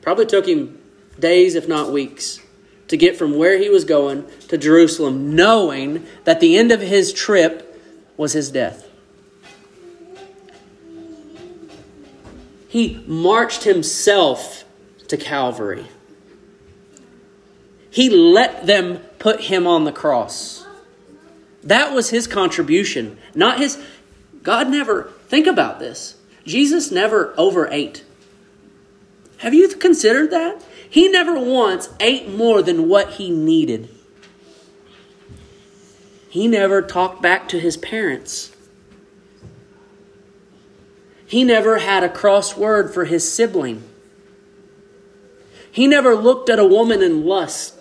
Probably 0.00 0.26
took 0.26 0.46
him 0.46 0.78
days, 1.18 1.54
if 1.54 1.68
not 1.68 1.92
weeks 1.92 2.40
to 2.86 2.96
get 2.96 3.16
from 3.16 3.36
where 3.36 3.58
he 3.58 3.68
was 3.68 3.84
going 3.84 4.24
to 4.48 4.56
Jerusalem, 4.56 5.34
knowing 5.34 6.06
that 6.24 6.40
the 6.40 6.56
end 6.56 6.72
of 6.72 6.80
his 6.80 7.12
trip 7.12 7.82
was 8.16 8.32
his 8.32 8.50
death. 8.50 8.88
He 12.68 13.02
marched 13.06 13.64
himself 13.64 14.64
to 15.08 15.16
Calvary. 15.16 15.86
He 17.90 18.10
let 18.10 18.66
them 18.66 18.98
put 19.18 19.42
him 19.42 19.66
on 19.66 19.84
the 19.84 19.92
cross. 19.92 20.66
That 21.62 21.92
was 21.94 22.10
his 22.10 22.26
contribution, 22.26 23.18
not 23.34 23.58
his. 23.58 23.82
God 24.42 24.68
never, 24.68 25.12
think 25.28 25.46
about 25.46 25.78
this. 25.78 26.16
Jesus 26.44 26.90
never 26.90 27.34
overate. 27.36 28.04
Have 29.38 29.54
you 29.54 29.68
considered 29.68 30.30
that? 30.30 30.62
He 30.88 31.08
never 31.08 31.38
once 31.38 31.90
ate 32.00 32.28
more 32.28 32.62
than 32.62 32.88
what 32.88 33.12
he 33.12 33.30
needed. 33.30 33.88
He 36.28 36.48
never 36.48 36.82
talked 36.82 37.22
back 37.22 37.48
to 37.48 37.60
his 37.60 37.76
parents. 37.76 38.52
He 41.26 41.44
never 41.44 41.78
had 41.78 42.02
a 42.02 42.08
cross 42.08 42.56
word 42.56 42.92
for 42.92 43.04
his 43.04 43.30
sibling. 43.30 43.82
He 45.70 45.86
never 45.86 46.16
looked 46.16 46.48
at 46.48 46.58
a 46.58 46.66
woman 46.66 47.02
in 47.02 47.24
lust. 47.24 47.77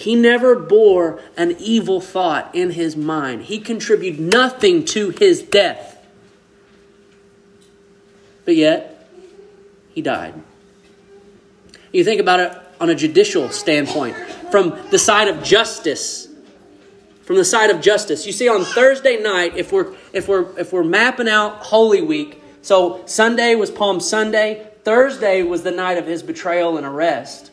He 0.00 0.14
never 0.14 0.54
bore 0.54 1.20
an 1.36 1.56
evil 1.58 2.00
thought 2.00 2.54
in 2.54 2.70
his 2.70 2.96
mind. 2.96 3.42
He 3.42 3.58
contributed 3.58 4.18
nothing 4.18 4.86
to 4.86 5.10
his 5.10 5.42
death. 5.42 6.02
But 8.46 8.56
yet, 8.56 9.06
he 9.92 10.00
died. 10.00 10.32
You 11.92 12.02
think 12.02 12.18
about 12.18 12.40
it 12.40 12.58
on 12.80 12.88
a 12.88 12.94
judicial 12.94 13.50
standpoint, 13.50 14.16
from 14.50 14.78
the 14.90 14.98
side 14.98 15.28
of 15.28 15.42
justice. 15.42 16.28
From 17.24 17.36
the 17.36 17.44
side 17.44 17.68
of 17.68 17.82
justice. 17.82 18.26
You 18.26 18.32
see, 18.32 18.48
on 18.48 18.64
Thursday 18.64 19.22
night, 19.22 19.54
if 19.58 19.70
we're 19.70 19.94
if 20.14 20.28
we're 20.28 20.58
if 20.58 20.72
we're 20.72 20.82
mapping 20.82 21.28
out 21.28 21.56
Holy 21.56 22.00
Week, 22.00 22.42
so 22.62 23.02
Sunday 23.04 23.54
was 23.54 23.70
Palm 23.70 24.00
Sunday, 24.00 24.66
Thursday 24.82 25.42
was 25.42 25.62
the 25.62 25.70
night 25.70 25.98
of 25.98 26.06
his 26.06 26.22
betrayal 26.22 26.78
and 26.78 26.86
arrest. 26.86 27.49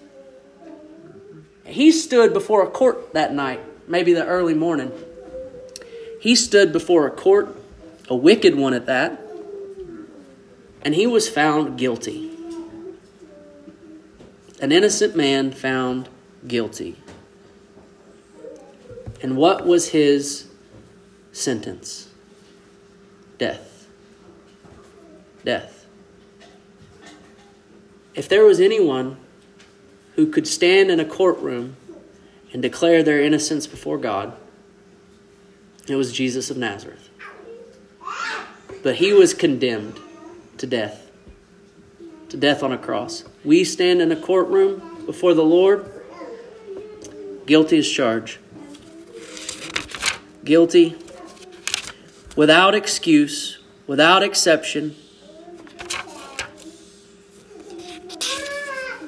He 1.68 1.92
stood 1.92 2.34
before 2.34 2.64
a 2.64 2.70
court 2.70 3.14
that 3.14 3.34
night, 3.34 3.60
maybe 3.88 4.14
the 4.14 4.26
early 4.26 4.54
morning. 4.54 4.92
He 6.22 6.36
stood 6.36 6.74
before 6.74 7.06
a 7.06 7.12
court, 7.12 7.56
a 8.10 8.16
wicked 8.16 8.56
one 8.56 8.74
at 8.74 8.86
that, 8.88 9.22
and 10.82 10.96
he 10.96 11.06
was 11.06 11.30
found 11.30 11.78
guilty 11.78 12.38
an 14.60 14.72
innocent 14.72 15.16
man 15.16 15.52
found 15.52 16.10
guilty. 16.48 16.96
And 19.22 19.38
what 19.38 19.66
was 19.66 19.90
his 19.90 20.48
sentence? 21.32 22.10
Death. 23.38 23.88
Death. 25.44 25.86
If 28.16 28.28
there 28.28 28.46
was 28.46 28.60
anyone 28.60 29.18
who 30.18 30.28
could 30.28 30.46
stand 30.48 30.92
in 30.92 31.00
a 31.00 31.06
courtroom 31.06 31.78
and 32.52 32.62
declare 32.62 33.02
their 33.04 33.22
innocence 33.22 33.66
before 33.66 33.98
God, 33.98 34.36
it 35.88 35.96
was 35.96 36.12
Jesus 36.12 36.52
of 36.52 36.58
Nazareth. 36.58 37.10
But 38.84 38.96
he 38.96 39.14
was 39.14 39.34
condemned 39.34 39.98
to 40.58 40.68
death 40.68 41.08
to 42.30 42.38
death 42.38 42.64
on 42.64 42.72
a 42.72 42.78
cross. 42.78 43.24
We 43.44 43.64
stand 43.64 44.02
in 44.02 44.12
a 44.12 44.16
courtroom 44.16 45.06
before 45.06 45.34
the 45.34 45.44
Lord, 45.44 45.90
guilty 47.46 47.78
as 47.78 47.90
charged. 47.90 48.40
Guilty, 50.44 50.96
without 52.36 52.76
excuse, 52.76 53.60
without 53.86 54.24
exception. 54.24 54.96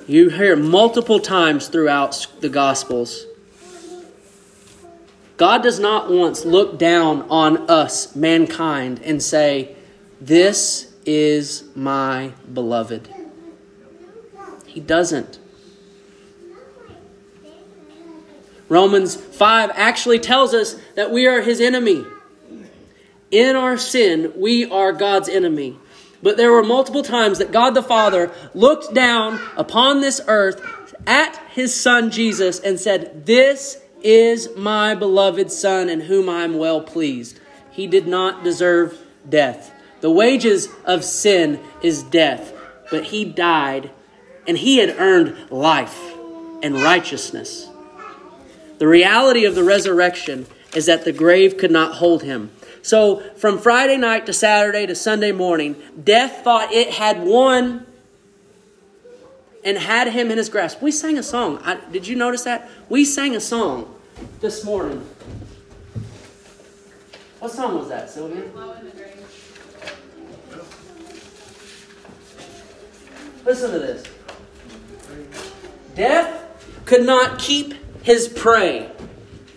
You 0.10 0.30
hear 0.30 0.56
multiple 0.56 1.20
times 1.20 1.68
throughout 1.68 2.26
the 2.40 2.50
Gospels. 2.50 3.28
God 5.38 5.62
does 5.62 5.80
not 5.80 6.10
once 6.10 6.44
look 6.46 6.80
down 6.80 7.28
on 7.30 7.70
us, 7.70 8.16
mankind, 8.16 9.04
and 9.04 9.22
say, 9.22 9.76
This 10.20 10.92
is 11.06 11.64
my 11.76 12.34
beloved. 12.52 13.08
He 14.66 14.80
doesn't. 14.80 15.38
Romans 18.68 19.16
5 19.16 19.70
actually 19.76 20.18
tells 20.18 20.56
us 20.56 20.76
that 20.96 21.12
we 21.12 21.28
are 21.28 21.42
his 21.42 21.62
enemy. 21.62 22.04
In 23.30 23.56
our 23.56 23.78
sin, 23.78 24.34
we 24.36 24.66
are 24.72 24.92
God's 24.92 25.30
enemy. 25.30 25.78
But 26.22 26.38
there 26.38 26.52
were 26.52 26.64
multiple 26.64 27.04
times 27.04 27.38
that 27.38 27.52
God 27.52 27.72
the 27.72 27.84
Father 27.84 28.32
looked 28.54 28.94
down 28.94 29.40
upon 29.56 30.02
this 30.02 30.20
earth 30.28 30.62
at 31.08 31.38
his 31.54 31.74
son 31.80 32.12
Jesus 32.12 32.60
and 32.60 32.80
said, 32.80 33.26
This 33.26 33.82
is 34.02 34.50
my 34.56 34.96
beloved 34.96 35.52
Son 35.52 35.90
in 35.90 36.02
whom 36.02 36.30
I 36.30 36.44
am 36.44 36.58
well 36.58 36.82
pleased. 36.82 37.40
He 37.72 37.88
did 37.88 38.08
not 38.08 38.44
deserve 38.44 38.98
death. 39.28 39.74
The 40.02 40.12
wages 40.12 40.70
of 40.86 41.04
sin 41.04 41.60
is 41.82 42.04
death, 42.04 42.54
but 42.92 43.06
he 43.06 43.26
died 43.26 43.92
and 44.48 44.58
he 44.58 44.78
had 44.78 44.96
earned 45.00 45.52
life. 45.52 46.16
and 46.62 46.76
righteousness. 46.76 47.70
The 48.80 48.88
reality 48.88 49.46
of 49.46 49.56
the 49.56 49.64
resurrection 49.64 50.46
is 50.76 50.86
that 50.88 51.06
the 51.06 51.14
grave 51.14 51.58
could 51.58 51.72
not 51.72 51.96
hold 51.96 52.24
him. 52.24 52.52
So, 52.90 53.20
from 53.36 53.60
Friday 53.60 53.98
night 53.98 54.26
to 54.26 54.34
Saturday 54.34 54.88
to 54.88 54.96
Sunday 54.96 55.32
morning, 55.32 55.76
death 56.04 56.44
thought 56.44 56.72
it 56.72 56.90
had 56.90 57.24
won 57.24 57.86
and 59.64 59.78
had 59.78 60.08
him 60.08 60.32
in 60.32 60.40
his 60.40 60.50
grasp. 60.50 60.82
We 60.82 60.90
sang 60.90 61.20
a 61.20 61.22
song. 61.22 61.60
I, 61.64 61.76
did 61.92 62.08
you 62.08 62.16
notice 62.16 62.46
that? 62.46 62.68
We 62.90 63.06
sang 63.06 63.36
a 63.36 63.40
song 63.40 63.94
this 64.40 64.66
morning. 64.66 65.08
What 67.38 67.52
song 67.52 67.78
was 67.78 67.90
that, 67.90 68.10
Sylvia? 68.10 68.42
Listen 73.46 73.70
to 73.70 73.78
this. 73.78 74.04
Death 75.94 76.84
could 76.86 77.06
not 77.06 77.38
keep 77.38 77.76
his 78.02 78.28
prey. 78.28 78.92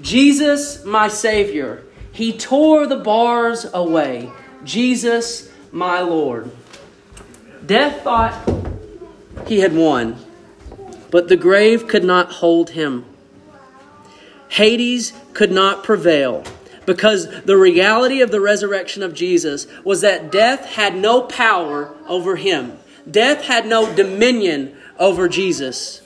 Jesus, 0.02 0.84
my 0.84 1.08
Savior, 1.08 1.82
he 2.12 2.36
tore 2.36 2.86
the 2.86 2.96
bars 2.96 3.66
away. 3.72 4.30
Jesus, 4.64 5.50
my 5.72 6.00
Lord. 6.00 6.50
Death 7.64 8.02
thought 8.02 8.34
he 9.46 9.60
had 9.60 9.74
won, 9.74 10.16
but 11.10 11.28
the 11.28 11.36
grave 11.36 11.88
could 11.88 12.04
not 12.04 12.32
hold 12.32 12.70
him. 12.70 13.04
Hades 14.48 15.12
could 15.32 15.50
not 15.50 15.82
prevail 15.82 16.44
because 16.84 17.42
the 17.42 17.56
reality 17.56 18.20
of 18.20 18.30
the 18.30 18.40
resurrection 18.40 19.02
of 19.02 19.14
Jesus 19.14 19.66
was 19.84 20.02
that 20.02 20.30
death 20.30 20.66
had 20.66 20.94
no 20.94 21.22
power 21.22 21.94
over 22.06 22.36
him. 22.36 22.78
Death 23.10 23.44
had 23.44 23.66
no 23.66 23.94
dominion 23.94 24.76
over 24.98 25.28
Jesus. 25.28 26.01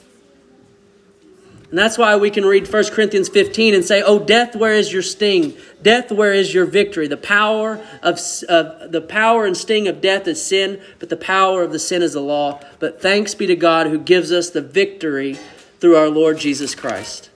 And 1.76 1.84
that's 1.84 1.98
why 1.98 2.16
we 2.16 2.30
can 2.30 2.46
read 2.46 2.72
1 2.72 2.84
Corinthians 2.86 3.28
15 3.28 3.74
and 3.74 3.84
say, 3.84 4.00
Oh, 4.00 4.18
death, 4.18 4.56
where 4.56 4.72
is 4.72 4.90
your 4.90 5.02
sting? 5.02 5.54
Death, 5.82 6.10
where 6.10 6.32
is 6.32 6.54
your 6.54 6.64
victory? 6.64 7.06
The 7.06 7.18
power 7.18 7.86
of, 8.02 8.16
the 8.16 9.04
power 9.06 9.44
and 9.44 9.54
sting 9.54 9.86
of 9.86 10.00
death 10.00 10.26
is 10.26 10.42
sin, 10.42 10.80
but 10.98 11.10
the 11.10 11.18
power 11.18 11.62
of 11.62 11.72
the 11.72 11.78
sin 11.78 12.00
is 12.00 12.14
the 12.14 12.22
law. 12.22 12.60
But 12.78 13.02
thanks 13.02 13.34
be 13.34 13.46
to 13.48 13.56
God 13.56 13.88
who 13.88 13.98
gives 13.98 14.32
us 14.32 14.48
the 14.48 14.62
victory 14.62 15.34
through 15.78 15.96
our 15.96 16.08
Lord 16.08 16.38
Jesus 16.38 16.74
Christ. 16.74 17.28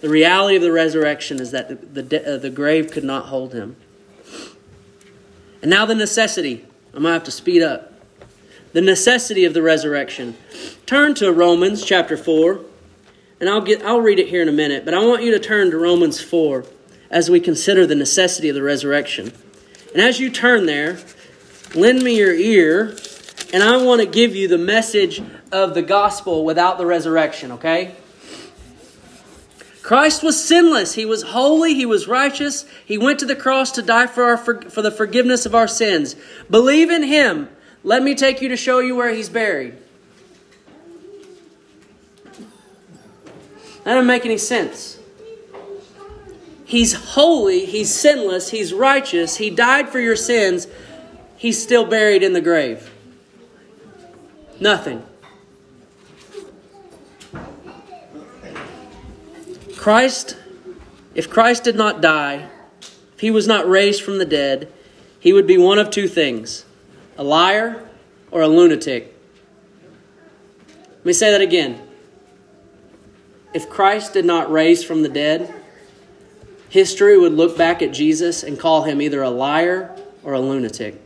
The 0.00 0.08
reality 0.08 0.54
of 0.54 0.62
the 0.62 0.70
resurrection 0.70 1.40
is 1.40 1.50
that 1.50 1.92
the, 1.92 2.02
the, 2.02 2.34
uh, 2.34 2.36
the 2.36 2.50
grave 2.50 2.92
could 2.92 3.02
not 3.02 3.26
hold 3.26 3.52
him. 3.52 3.74
And 5.60 5.72
now 5.72 5.84
the 5.86 5.96
necessity. 5.96 6.64
I'm 6.92 7.02
going 7.02 7.06
to 7.06 7.12
have 7.14 7.24
to 7.24 7.32
speed 7.32 7.64
up. 7.64 7.94
The 8.74 8.80
necessity 8.80 9.44
of 9.44 9.54
the 9.54 9.62
resurrection. 9.62 10.36
Turn 10.86 11.14
to 11.14 11.32
Romans 11.32 11.84
chapter 11.84 12.16
4 12.16 12.60
and 13.44 13.50
I'll 13.50 13.60
get 13.60 13.84
I'll 13.84 14.00
read 14.00 14.18
it 14.18 14.28
here 14.28 14.40
in 14.40 14.48
a 14.48 14.52
minute, 14.52 14.86
but 14.86 14.94
I 14.94 15.04
want 15.04 15.22
you 15.22 15.32
to 15.32 15.38
turn 15.38 15.70
to 15.72 15.76
Romans 15.76 16.18
4 16.18 16.64
as 17.10 17.28
we 17.28 17.40
consider 17.40 17.86
the 17.86 17.94
necessity 17.94 18.48
of 18.48 18.54
the 18.54 18.62
resurrection. 18.62 19.34
And 19.92 20.00
as 20.00 20.18
you 20.18 20.30
turn 20.30 20.64
there, 20.64 20.98
lend 21.74 22.02
me 22.02 22.16
your 22.16 22.32
ear, 22.32 22.96
and 23.52 23.62
I 23.62 23.76
want 23.84 24.00
to 24.00 24.06
give 24.06 24.34
you 24.34 24.48
the 24.48 24.56
message 24.56 25.22
of 25.52 25.74
the 25.74 25.82
gospel 25.82 26.42
without 26.42 26.78
the 26.78 26.86
resurrection, 26.86 27.52
okay? 27.52 27.94
Christ 29.82 30.22
was 30.22 30.42
sinless. 30.42 30.94
He 30.94 31.04
was 31.04 31.22
holy. 31.22 31.74
He 31.74 31.84
was 31.84 32.08
righteous. 32.08 32.64
He 32.86 32.96
went 32.96 33.18
to 33.18 33.26
the 33.26 33.36
cross 33.36 33.72
to 33.72 33.82
die 33.82 34.06
for, 34.06 34.24
our, 34.24 34.38
for, 34.38 34.62
for 34.70 34.80
the 34.80 34.90
forgiveness 34.90 35.44
of 35.44 35.54
our 35.54 35.68
sins. 35.68 36.16
Believe 36.48 36.88
in 36.88 37.02
Him. 37.02 37.50
Let 37.82 38.02
me 38.02 38.14
take 38.14 38.40
you 38.40 38.48
to 38.48 38.56
show 38.56 38.78
you 38.78 38.96
where 38.96 39.14
He's 39.14 39.28
buried. 39.28 39.76
That 43.84 43.94
doesn't 43.94 44.06
make 44.06 44.24
any 44.24 44.38
sense. 44.38 44.98
He's 46.64 46.94
holy, 46.94 47.66
he's 47.66 47.94
sinless, 47.94 48.50
he's 48.50 48.72
righteous, 48.72 49.36
he 49.36 49.50
died 49.50 49.90
for 49.90 50.00
your 50.00 50.16
sins, 50.16 50.66
he's 51.36 51.62
still 51.62 51.84
buried 51.84 52.22
in 52.22 52.32
the 52.32 52.40
grave. 52.40 52.90
Nothing. 54.58 55.02
Christ, 59.76 60.38
if 61.14 61.28
Christ 61.28 61.64
did 61.64 61.76
not 61.76 62.00
die, 62.00 62.48
if 62.80 63.20
he 63.20 63.30
was 63.30 63.46
not 63.46 63.68
raised 63.68 64.02
from 64.02 64.16
the 64.16 64.24
dead, 64.24 64.72
he 65.20 65.34
would 65.34 65.46
be 65.46 65.58
one 65.58 65.78
of 65.78 65.90
two 65.90 66.08
things 66.08 66.64
a 67.18 67.22
liar 67.22 67.86
or 68.30 68.40
a 68.40 68.48
lunatic. 68.48 69.14
Let 70.68 71.04
me 71.04 71.12
say 71.12 71.30
that 71.30 71.42
again 71.42 71.80
if 73.54 73.70
Christ 73.70 74.12
did 74.12 74.24
not 74.24 74.50
raise 74.50 74.84
from 74.84 75.02
the 75.02 75.08
dead, 75.08 75.54
history 76.68 77.16
would 77.16 77.32
look 77.32 77.56
back 77.56 77.80
at 77.80 77.92
Jesus 77.92 78.42
and 78.42 78.58
call 78.58 78.82
him 78.82 79.00
either 79.00 79.22
a 79.22 79.30
liar 79.30 79.96
or 80.24 80.34
a 80.34 80.40
lunatic. 80.40 81.00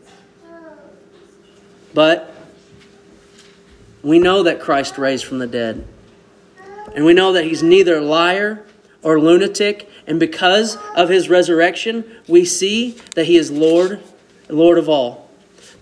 But 1.92 2.34
we 4.02 4.18
know 4.18 4.44
that 4.44 4.60
Christ 4.60 4.96
raised 4.96 5.26
from 5.26 5.38
the 5.38 5.46
dead. 5.46 5.86
And 6.94 7.04
we 7.04 7.12
know 7.12 7.32
that 7.32 7.44
he's 7.44 7.62
neither 7.62 7.98
a 7.98 8.00
liar 8.00 8.64
or 9.02 9.20
lunatic. 9.20 9.90
And 10.06 10.18
because 10.18 10.78
of 10.96 11.10
his 11.10 11.28
resurrection, 11.28 12.04
we 12.26 12.46
see 12.46 12.92
that 13.14 13.26
he 13.26 13.36
is 13.36 13.50
Lord, 13.50 14.00
Lord 14.48 14.78
of 14.78 14.88
all. 14.88 15.28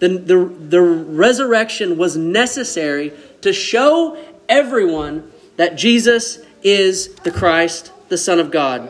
The, 0.00 0.09
the, 0.09 0.44
the 0.44 0.83
resurrection 0.83 1.96
was 1.96 2.16
necessary 2.16 3.12
to 3.42 3.52
show 3.52 4.18
everyone 4.48 5.31
that 5.57 5.76
Jesus 5.76 6.40
is 6.62 7.14
the 7.16 7.31
Christ, 7.31 7.92
the 8.09 8.19
Son 8.19 8.38
of 8.38 8.51
God. 8.51 8.88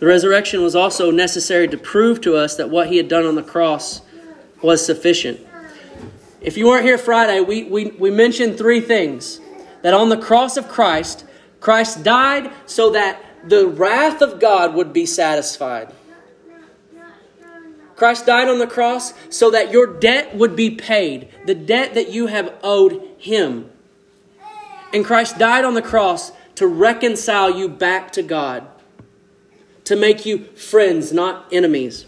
The 0.00 0.06
resurrection 0.06 0.62
was 0.62 0.74
also 0.74 1.10
necessary 1.10 1.68
to 1.68 1.76
prove 1.76 2.22
to 2.22 2.34
us 2.34 2.56
that 2.56 2.70
what 2.70 2.88
he 2.88 2.96
had 2.96 3.08
done 3.08 3.26
on 3.26 3.34
the 3.34 3.42
cross 3.42 4.00
was 4.62 4.84
sufficient. 4.84 5.40
If 6.40 6.56
you 6.56 6.66
weren't 6.66 6.86
here 6.86 6.96
Friday, 6.96 7.40
we, 7.40 7.64
we, 7.64 7.86
we 7.90 8.10
mentioned 8.10 8.56
three 8.56 8.80
things. 8.80 9.40
That 9.82 9.92
on 9.92 10.08
the 10.08 10.16
cross 10.16 10.56
of 10.56 10.68
Christ, 10.68 11.26
Christ 11.60 12.02
died 12.02 12.50
so 12.64 12.90
that 12.90 13.22
the 13.44 13.66
wrath 13.66 14.22
of 14.22 14.40
God 14.40 14.74
would 14.74 14.92
be 14.92 15.04
satisfied. 15.04 15.92
Christ 18.00 18.24
died 18.24 18.48
on 18.48 18.58
the 18.58 18.66
cross 18.66 19.12
so 19.28 19.50
that 19.50 19.72
your 19.72 19.86
debt 19.86 20.34
would 20.34 20.56
be 20.56 20.70
paid, 20.70 21.28
the 21.44 21.54
debt 21.54 21.92
that 21.92 22.08
you 22.08 22.28
have 22.28 22.54
owed 22.62 22.98
him. 23.18 23.70
And 24.94 25.04
Christ 25.04 25.36
died 25.36 25.66
on 25.66 25.74
the 25.74 25.82
cross 25.82 26.32
to 26.54 26.66
reconcile 26.66 27.54
you 27.54 27.68
back 27.68 28.10
to 28.12 28.22
God, 28.22 28.66
to 29.84 29.96
make 29.96 30.24
you 30.24 30.44
friends, 30.44 31.12
not 31.12 31.44
enemies. 31.52 32.06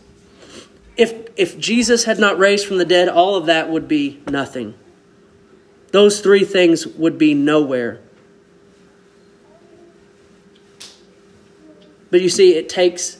If, 0.96 1.28
if 1.36 1.58
Jesus 1.58 2.04
had 2.04 2.18
not 2.18 2.38
raised 2.38 2.66
from 2.66 2.78
the 2.78 2.86
dead, 2.86 3.10
all 3.10 3.34
of 3.34 3.44
that 3.44 3.68
would 3.68 3.86
be 3.86 4.22
nothing. 4.30 4.72
Those 5.90 6.22
three 6.22 6.46
things 6.46 6.86
would 6.86 7.18
be 7.18 7.34
nowhere. 7.34 8.00
But 12.10 12.22
you 12.22 12.30
see, 12.30 12.54
it 12.54 12.70
takes 12.70 13.18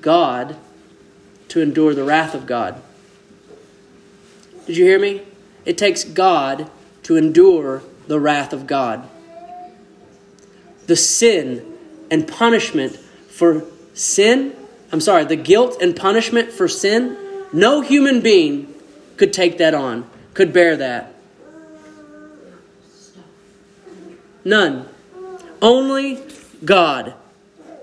God 0.00 0.56
to 1.54 1.60
endure 1.60 1.94
the 1.94 2.02
wrath 2.02 2.34
of 2.34 2.46
God. 2.46 2.82
Did 4.66 4.76
you 4.76 4.84
hear 4.84 4.98
me? 4.98 5.22
It 5.64 5.78
takes 5.78 6.02
God 6.02 6.68
to 7.04 7.16
endure 7.16 7.80
the 8.08 8.18
wrath 8.18 8.52
of 8.52 8.66
God. 8.66 9.08
The 10.88 10.96
sin 10.96 11.64
and 12.10 12.26
punishment 12.26 12.96
for 12.96 13.62
sin, 13.92 14.56
I'm 14.90 15.00
sorry, 15.00 15.26
the 15.26 15.36
guilt 15.36 15.80
and 15.80 15.94
punishment 15.94 16.50
for 16.50 16.66
sin, 16.66 17.16
no 17.52 17.82
human 17.82 18.20
being 18.20 18.74
could 19.16 19.32
take 19.32 19.58
that 19.58 19.74
on, 19.74 20.10
could 20.34 20.52
bear 20.52 20.76
that. 20.78 21.14
None. 24.44 24.88
Only 25.62 26.20
God. 26.64 27.14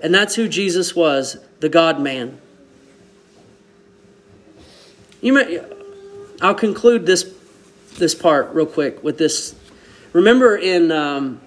And 0.02 0.14
that's 0.14 0.34
who 0.34 0.46
Jesus 0.46 0.94
was, 0.94 1.38
the 1.60 1.70
God 1.70 2.02
man. 2.02 2.38
You 5.22 5.32
may, 5.34 5.60
I'll 6.40 6.56
conclude 6.56 7.06
this 7.06 7.32
this 7.96 8.12
part 8.12 8.52
real 8.54 8.66
quick 8.66 9.04
with 9.04 9.18
this. 9.18 9.54
Remember 10.12 10.56
in 10.56 10.90
um, 10.90 11.40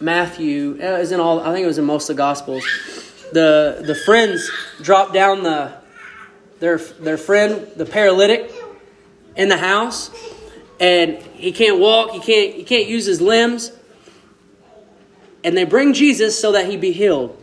Matthew, 0.00 0.78
uh, 0.82 0.96
is 0.96 1.12
in 1.12 1.20
all. 1.20 1.40
I 1.40 1.52
think 1.52 1.64
it 1.64 1.66
was 1.66 1.76
in 1.76 1.84
most 1.84 2.08
of 2.08 2.16
the 2.16 2.22
Gospels. 2.22 2.64
The 3.30 3.82
the 3.86 3.94
friends 3.94 4.50
drop 4.80 5.12
down 5.12 5.42
the 5.42 5.74
their 6.60 6.78
their 6.78 7.18
friend, 7.18 7.68
the 7.76 7.84
paralytic, 7.84 8.50
in 9.36 9.50
the 9.50 9.58
house, 9.58 10.10
and 10.80 11.18
he 11.34 11.52
can't 11.52 11.78
walk. 11.78 12.12
He 12.12 12.20
can't 12.20 12.54
he 12.54 12.64
can't 12.64 12.88
use 12.88 13.04
his 13.04 13.20
limbs. 13.20 13.70
And 15.44 15.54
they 15.54 15.64
bring 15.64 15.92
Jesus 15.92 16.40
so 16.40 16.52
that 16.52 16.70
he 16.70 16.78
be 16.78 16.92
healed. 16.92 17.38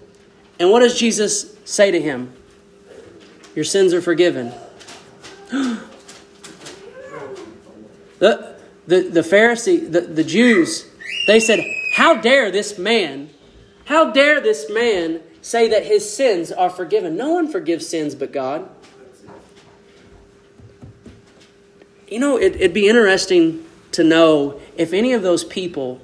And 0.60 0.72
what 0.72 0.80
does 0.80 0.98
Jesus 0.98 1.56
say 1.66 1.92
to 1.92 2.02
him? 2.02 2.34
Your 3.54 3.64
sins 3.64 3.94
are 3.94 4.02
forgiven. 4.02 4.52
The, 8.22 8.56
the, 8.86 9.02
the 9.02 9.22
Pharisee, 9.22 9.92
the, 9.92 10.02
the 10.02 10.24
Jews, 10.24 10.88
they 11.26 11.40
said, 11.40 11.60
How 11.94 12.22
dare 12.22 12.52
this 12.52 12.78
man, 12.78 13.32
how 13.86 14.12
dare 14.12 14.40
this 14.40 14.70
man 14.70 15.22
say 15.42 15.68
that 15.70 15.88
his 15.88 16.16
sins 16.16 16.52
are 16.52 16.70
forgiven? 16.70 17.16
No 17.16 17.32
one 17.32 17.48
forgives 17.48 17.88
sins 17.88 18.14
but 18.14 18.32
God. 18.32 18.70
You 22.08 22.20
know, 22.20 22.38
it, 22.38 22.58
it'd 22.58 22.76
be 22.76 22.88
interesting 22.88 23.66
to 23.94 24.04
know 24.04 24.62
if 24.78 24.94
any 24.94 25.14
of 25.14 25.24
those 25.24 25.44
people 25.44 26.00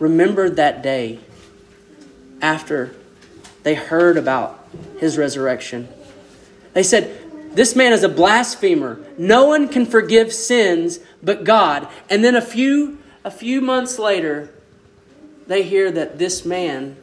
remembered 0.00 0.56
that 0.56 0.82
day 0.82 1.20
after 2.40 2.96
they 3.62 3.76
heard 3.76 4.16
about 4.16 4.68
his 4.98 5.16
resurrection. 5.16 5.86
They 6.72 6.82
said, 6.82 7.21
This 7.54 7.76
man 7.76 7.92
is 7.92 8.02
a 8.02 8.08
blasphemer. 8.08 9.04
No 9.18 9.46
one 9.46 9.68
can 9.68 9.84
forgive 9.84 10.32
sins 10.32 11.00
but 11.22 11.44
God. 11.44 11.88
And 12.08 12.24
then 12.24 12.34
a 12.34 12.40
few, 12.40 12.98
a 13.24 13.30
few 13.30 13.60
months 13.60 13.98
later, 13.98 14.50
they 15.46 15.62
hear 15.62 15.90
that 15.90 16.18
this 16.18 16.44
man 16.46 16.96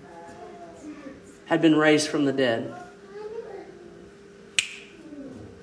had 1.46 1.62
been 1.62 1.76
raised 1.76 2.08
from 2.08 2.26
the 2.26 2.34
dead. 2.34 2.74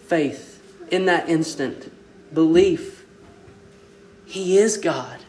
Faith 0.07 0.63
in 0.91 1.07
that 1.07 1.29
instant, 1.29 1.93
belief. 2.33 3.05
He 4.25 4.59
is 4.59 4.77
God. 4.77 5.21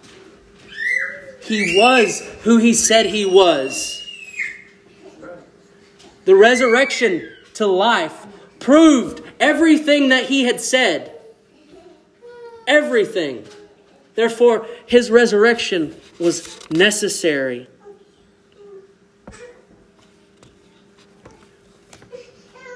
He 1.41 1.77
was 1.79 2.19
who 2.43 2.57
he 2.57 2.73
said 2.73 3.07
he 3.07 3.25
was. 3.25 4.03
The 6.25 6.35
resurrection 6.35 7.27
to 7.53 7.65
life 7.65 8.27
proved 8.59 9.21
everything 9.39 10.09
that 10.09 10.25
he 10.25 10.43
had 10.43 10.61
said. 10.61 11.13
Everything. 12.67 13.45
Therefore, 14.15 14.67
his 14.85 15.11
resurrection 15.11 15.95
was 16.19 16.59
necessary. 16.71 17.67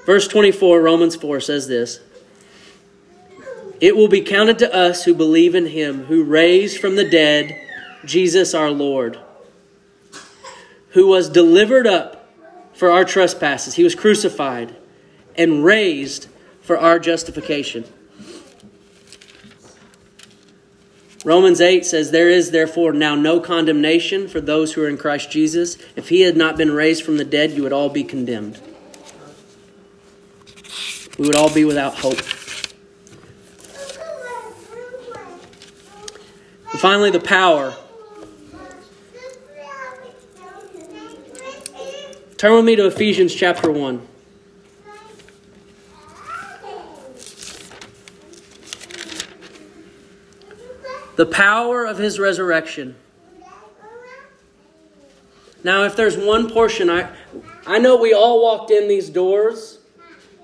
Verse 0.06 0.28
24, 0.28 0.82
Romans 0.82 1.16
4 1.16 1.40
says 1.40 1.68
this 1.68 2.00
It 3.80 3.96
will 3.96 4.08
be 4.08 4.22
counted 4.22 4.60
to 4.60 4.74
us 4.74 5.04
who 5.04 5.14
believe 5.14 5.56
in 5.56 5.68
him 5.68 6.06
who 6.06 6.24
raised 6.24 6.80
from 6.80 6.96
the 6.96 7.10
dead 7.10 7.60
Jesus 8.06 8.54
our 8.54 8.72
Lord, 8.72 9.20
who 10.90 11.08
was 11.08 11.30
delivered 11.30 11.88
up 11.88 12.30
for 12.74 12.92
our 12.92 13.06
trespasses. 13.06 13.76
He 13.76 13.84
was 13.84 13.96
crucified 13.96 14.76
and 15.36 15.64
raised 15.64 16.28
for 16.62 16.78
our 16.78 17.00
justification. 17.00 17.86
Romans 21.24 21.62
8 21.62 21.86
says, 21.86 22.12
There 22.12 22.30
is 22.30 22.52
therefore 22.52 22.94
now 22.94 23.16
no 23.16 23.40
condemnation 23.40 24.28
for 24.28 24.42
those 24.42 24.74
who 24.74 24.84
are 24.84 24.90
in 24.90 24.98
Christ 24.98 25.30
Jesus. 25.30 25.78
If 25.96 26.10
he 26.10 26.22
had 26.22 26.36
not 26.36 26.58
been 26.58 26.72
raised 26.72 27.04
from 27.04 27.18
the 27.18 27.26
dead, 27.26 27.52
you 27.52 27.64
would 27.64 27.74
all 27.74 27.90
be 27.90 28.04
condemned. 28.04 28.60
We 31.20 31.28
would 31.28 31.36
all 31.36 31.54
be 31.54 31.66
without 31.66 31.96
hope. 31.96 32.20
And 36.72 36.80
finally, 36.80 37.12
the 37.12 37.20
power 37.20 37.76
Turn 42.42 42.56
with 42.56 42.66
me 42.66 42.76
to 42.76 42.88
Ephesians 42.88 43.36
chapter 43.36 43.70
1. 43.70 44.08
The 51.22 51.28
power 51.28 51.86
of 51.86 52.00
his 52.00 52.18
resurrection. 52.18 52.96
Now, 55.64 55.84
if 55.84 55.96
there's 55.96 56.18
one 56.18 56.50
portion, 56.50 56.90
I, 56.90 57.12
I 57.68 57.78
know 57.78 57.96
we 57.96 58.12
all 58.12 58.42
walked 58.42 58.72
in 58.72 58.88
these 58.88 59.08
doors 59.08 59.78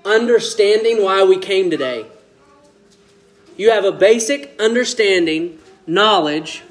understanding 0.04 1.02
why 1.02 1.24
we 1.24 1.36
came 1.36 1.68
today. 1.68 2.06
You 3.56 3.72
have 3.72 3.84
a 3.84 3.90
basic 3.90 4.54
understanding, 4.60 5.58
knowledge, 5.84 6.62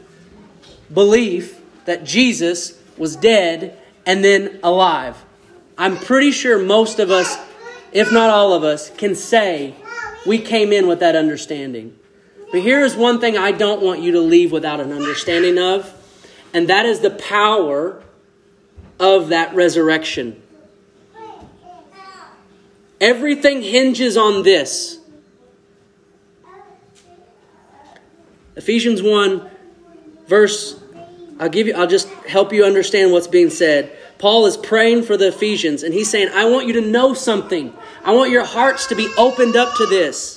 belief 0.94 1.60
that 1.84 2.06
Jesus 2.06 2.82
was 2.98 3.18
dead 3.18 3.78
and 4.06 4.24
then 4.24 4.62
alive. 4.64 5.18
I'm 5.78 5.98
pretty 5.98 6.32
sure 6.32 6.58
most 6.58 7.00
of 7.00 7.12
us, 7.12 7.38
if 7.92 8.14
not 8.14 8.30
all 8.30 8.54
of 8.54 8.64
us, 8.64 8.90
can 8.90 9.16
say 9.16 9.76
we 10.26 10.38
came 10.38 10.72
in 10.72 10.88
with 10.88 11.02
that 11.02 11.18
understanding. 11.18 12.00
But 12.52 12.62
here 12.62 12.84
is 12.84 12.96
one 12.96 13.20
thing 13.20 13.38
I 13.38 13.52
don't 13.52 13.82
want 13.82 14.02
you 14.02 14.14
to 14.14 14.22
leave 14.22 14.52
without 14.52 14.80
an 14.80 14.92
understanding 14.92 15.58
of, 15.58 15.94
and 16.54 16.70
that 16.70 16.86
is 16.86 17.02
the 17.02 17.10
power 17.10 18.02
of 19.00 19.30
that 19.30 19.54
resurrection. 19.54 20.42
Everything 23.00 23.62
hinges 23.62 24.18
on 24.18 24.44
this. 24.44 25.00
Ephesians 28.56 29.04
1 29.04 29.52
verse 30.28 30.80
I'll 31.40 31.50
give 31.50 31.68
you 31.68 31.76
I'll 31.76 31.88
just 31.88 32.10
help 32.28 32.52
you 32.52 32.66
understand 32.66 33.12
what's 33.12 33.28
being 33.28 33.52
said. 33.52 33.96
Paul 34.18 34.48
is 34.48 34.58
praying 34.58 35.04
for 35.04 35.16
the 35.16 35.28
Ephesians 35.28 35.84
and 35.84 35.94
he's 35.94 36.10
saying, 36.10 36.30
I 36.34 36.46
want 36.46 36.66
you 36.66 36.74
to 36.74 36.82
know 36.82 37.14
something. 37.14 37.72
I 38.04 38.16
want 38.16 38.32
your 38.32 38.44
hearts 38.44 38.88
to 38.88 38.96
be 38.96 39.14
opened 39.18 39.56
up 39.56 39.76
to 39.76 39.86
this. 39.86 40.37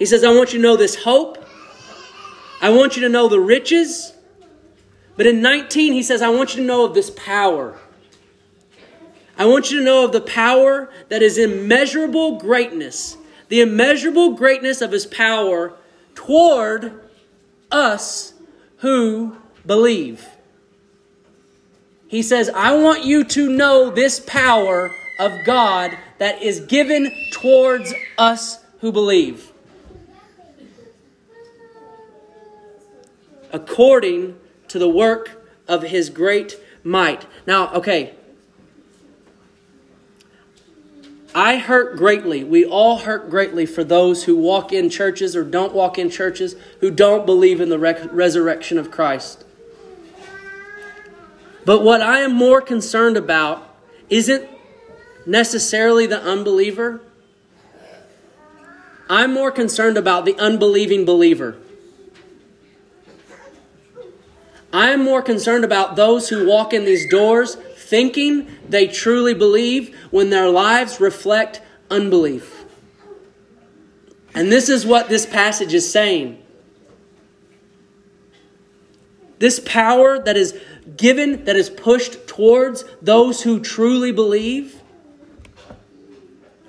He 0.00 0.06
says, 0.06 0.24
I 0.24 0.34
want 0.34 0.54
you 0.54 0.58
to 0.58 0.62
know 0.62 0.76
this 0.78 0.96
hope. 1.04 1.44
I 2.62 2.70
want 2.70 2.96
you 2.96 3.02
to 3.02 3.10
know 3.10 3.28
the 3.28 3.38
riches. 3.38 4.14
But 5.14 5.26
in 5.26 5.42
19, 5.42 5.92
he 5.92 6.02
says, 6.02 6.22
I 6.22 6.30
want 6.30 6.56
you 6.56 6.62
to 6.62 6.66
know 6.66 6.86
of 6.86 6.94
this 6.94 7.10
power. 7.10 7.78
I 9.36 9.44
want 9.44 9.70
you 9.70 9.78
to 9.78 9.84
know 9.84 10.06
of 10.06 10.12
the 10.12 10.22
power 10.22 10.90
that 11.10 11.20
is 11.20 11.36
immeasurable 11.36 12.38
greatness, 12.38 13.18
the 13.48 13.60
immeasurable 13.60 14.36
greatness 14.36 14.80
of 14.80 14.90
his 14.90 15.04
power 15.04 15.74
toward 16.14 16.98
us 17.70 18.32
who 18.78 19.36
believe. 19.66 20.26
He 22.08 22.22
says, 22.22 22.48
I 22.48 22.74
want 22.74 23.04
you 23.04 23.22
to 23.24 23.50
know 23.50 23.90
this 23.90 24.18
power 24.18 24.92
of 25.18 25.44
God 25.44 25.90
that 26.16 26.42
is 26.42 26.60
given 26.60 27.12
towards 27.32 27.92
us 28.16 28.64
who 28.80 28.92
believe. 28.92 29.49
According 33.52 34.38
to 34.68 34.78
the 34.78 34.88
work 34.88 35.44
of 35.66 35.82
his 35.82 36.10
great 36.10 36.56
might. 36.82 37.26
Now, 37.46 37.72
okay. 37.74 38.14
I 41.34 41.58
hurt 41.58 41.96
greatly. 41.96 42.42
We 42.42 42.64
all 42.64 42.98
hurt 42.98 43.30
greatly 43.30 43.66
for 43.66 43.84
those 43.84 44.24
who 44.24 44.36
walk 44.36 44.72
in 44.72 44.90
churches 44.90 45.36
or 45.36 45.44
don't 45.44 45.72
walk 45.72 45.98
in 45.98 46.10
churches 46.10 46.56
who 46.80 46.90
don't 46.90 47.24
believe 47.24 47.60
in 47.60 47.68
the 47.68 47.78
resurrection 47.78 48.78
of 48.78 48.90
Christ. 48.90 49.44
But 51.64 51.82
what 51.82 52.00
I 52.00 52.20
am 52.20 52.34
more 52.34 52.60
concerned 52.60 53.16
about 53.16 53.62
isn't 54.08 54.48
necessarily 55.24 56.06
the 56.06 56.20
unbeliever. 56.20 57.00
I'm 59.08 59.32
more 59.32 59.52
concerned 59.52 59.96
about 59.96 60.24
the 60.24 60.36
unbelieving 60.36 61.04
believer. 61.04 61.56
I 64.72 64.90
am 64.90 65.02
more 65.02 65.22
concerned 65.22 65.64
about 65.64 65.96
those 65.96 66.28
who 66.28 66.46
walk 66.46 66.72
in 66.72 66.84
these 66.84 67.08
doors 67.08 67.56
thinking 67.56 68.46
they 68.68 68.86
truly 68.86 69.34
believe 69.34 69.96
when 70.10 70.30
their 70.30 70.48
lives 70.48 71.00
reflect 71.00 71.60
unbelief. 71.90 72.64
And 74.34 74.52
this 74.52 74.68
is 74.68 74.86
what 74.86 75.08
this 75.08 75.26
passage 75.26 75.74
is 75.74 75.90
saying. 75.90 76.40
This 79.40 79.58
power 79.58 80.18
that 80.20 80.36
is 80.36 80.56
given, 80.96 81.44
that 81.44 81.56
is 81.56 81.70
pushed 81.70 82.26
towards 82.26 82.84
those 83.02 83.42
who 83.42 83.60
truly 83.60 84.12
believe? 84.12 84.80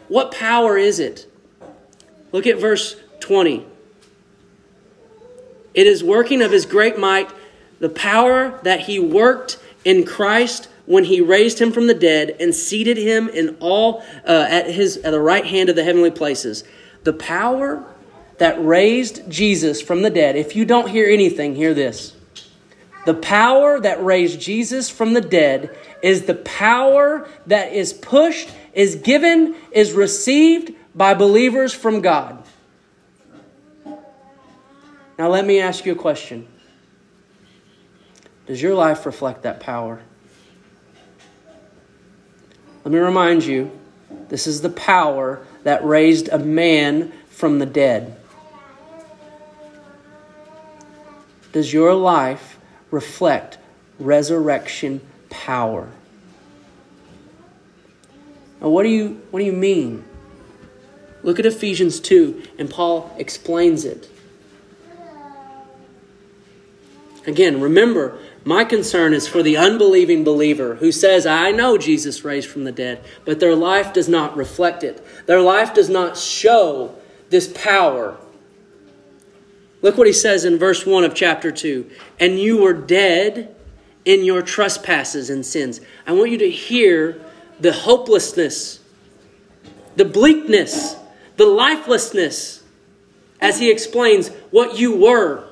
What 0.07 0.31
power 0.31 0.77
is 0.77 0.99
it? 0.99 1.31
Look 2.31 2.47
at 2.47 2.59
verse 2.59 2.95
20. 3.19 3.65
It 5.73 5.87
is 5.87 6.03
working 6.03 6.41
of 6.41 6.51
his 6.51 6.65
great 6.65 6.97
might, 6.97 7.29
the 7.81 7.89
power 7.89 8.57
that 8.63 8.81
he 8.81 8.99
worked 8.99 9.59
in 9.83 10.05
Christ 10.05 10.69
when 10.85 11.03
he 11.03 11.19
raised 11.19 11.59
him 11.59 11.71
from 11.71 11.87
the 11.87 11.93
dead 11.93 12.35
and 12.39 12.53
seated 12.53 12.95
him 12.95 13.27
in 13.27 13.57
all 13.59 14.03
uh, 14.25 14.45
at 14.47 14.69
his 14.69 14.97
at 14.97 15.11
the 15.11 15.19
right 15.19 15.45
hand 15.45 15.67
of 15.67 15.75
the 15.75 15.83
heavenly 15.83 16.11
places. 16.11 16.63
The 17.03 17.13
power 17.13 17.83
that 18.37 18.63
raised 18.63 19.29
Jesus 19.29 19.81
from 19.81 20.03
the 20.03 20.09
dead. 20.09 20.35
If 20.35 20.55
you 20.55 20.63
don't 20.63 20.89
hear 20.89 21.09
anything, 21.09 21.55
hear 21.55 21.73
this. 21.73 22.15
The 23.05 23.15
power 23.15 23.79
that 23.79 24.03
raised 24.03 24.39
Jesus 24.39 24.89
from 24.89 25.13
the 25.13 25.21
dead 25.21 25.75
is 26.03 26.23
the 26.23 26.35
power 26.35 27.27
that 27.47 27.73
is 27.73 27.93
pushed, 27.93 28.49
is 28.73 28.95
given, 28.95 29.55
is 29.71 29.93
received 29.93 30.73
by 30.93 31.15
believers 31.15 31.73
from 31.73 32.01
God. 32.01 32.43
Now, 35.17 35.29
let 35.29 35.45
me 35.45 35.59
ask 35.59 35.85
you 35.85 35.93
a 35.93 35.95
question 35.95 36.47
Does 38.51 38.61
your 38.61 38.75
life 38.75 39.05
reflect 39.05 39.43
that 39.43 39.61
power? 39.61 40.01
Let 42.83 42.91
me 42.91 42.99
remind 42.99 43.45
you 43.45 43.71
this 44.27 44.45
is 44.45 44.59
the 44.59 44.69
power 44.69 45.41
that 45.63 45.85
raised 45.85 46.27
a 46.27 46.37
man 46.37 47.13
from 47.29 47.59
the 47.59 47.65
dead. 47.65 48.17
Does 51.53 51.71
your 51.71 51.93
life 51.93 52.59
reflect 52.91 53.57
resurrection 53.99 54.99
power? 55.29 55.87
Now, 58.59 58.67
what 58.67 58.83
do 58.83 58.89
you, 58.89 59.21
what 59.31 59.39
do 59.39 59.45
you 59.45 59.53
mean? 59.53 60.03
Look 61.23 61.39
at 61.39 61.45
Ephesians 61.45 62.01
2, 62.01 62.49
and 62.59 62.69
Paul 62.69 63.15
explains 63.17 63.85
it. 63.85 64.09
Again, 67.25 67.61
remember, 67.61 68.17
my 68.43 68.65
concern 68.65 69.13
is 69.13 69.27
for 69.27 69.43
the 69.43 69.57
unbelieving 69.57 70.23
believer 70.23 70.75
who 70.75 70.91
says, 70.91 71.25
I 71.25 71.51
know 71.51 71.77
Jesus 71.77 72.25
raised 72.25 72.49
from 72.49 72.63
the 72.63 72.71
dead, 72.71 73.03
but 73.23 73.39
their 73.39 73.55
life 73.55 73.93
does 73.93 74.09
not 74.09 74.35
reflect 74.35 74.83
it. 74.83 75.05
Their 75.27 75.41
life 75.41 75.73
does 75.73 75.89
not 75.89 76.17
show 76.17 76.95
this 77.29 77.51
power. 77.53 78.17
Look 79.83 79.97
what 79.97 80.07
he 80.07 80.13
says 80.13 80.43
in 80.43 80.57
verse 80.57 80.85
1 80.85 81.03
of 81.03 81.13
chapter 81.13 81.51
2 81.51 81.89
And 82.19 82.39
you 82.39 82.57
were 82.57 82.73
dead 82.73 83.55
in 84.05 84.23
your 84.23 84.41
trespasses 84.41 85.29
and 85.29 85.45
sins. 85.45 85.79
I 86.07 86.13
want 86.13 86.31
you 86.31 86.39
to 86.39 86.49
hear 86.49 87.21
the 87.59 87.73
hopelessness, 87.73 88.79
the 89.95 90.05
bleakness, 90.05 90.95
the 91.37 91.45
lifelessness 91.45 92.63
as 93.39 93.59
he 93.59 93.69
explains 93.71 94.29
what 94.49 94.79
you 94.79 94.95
were 94.95 95.47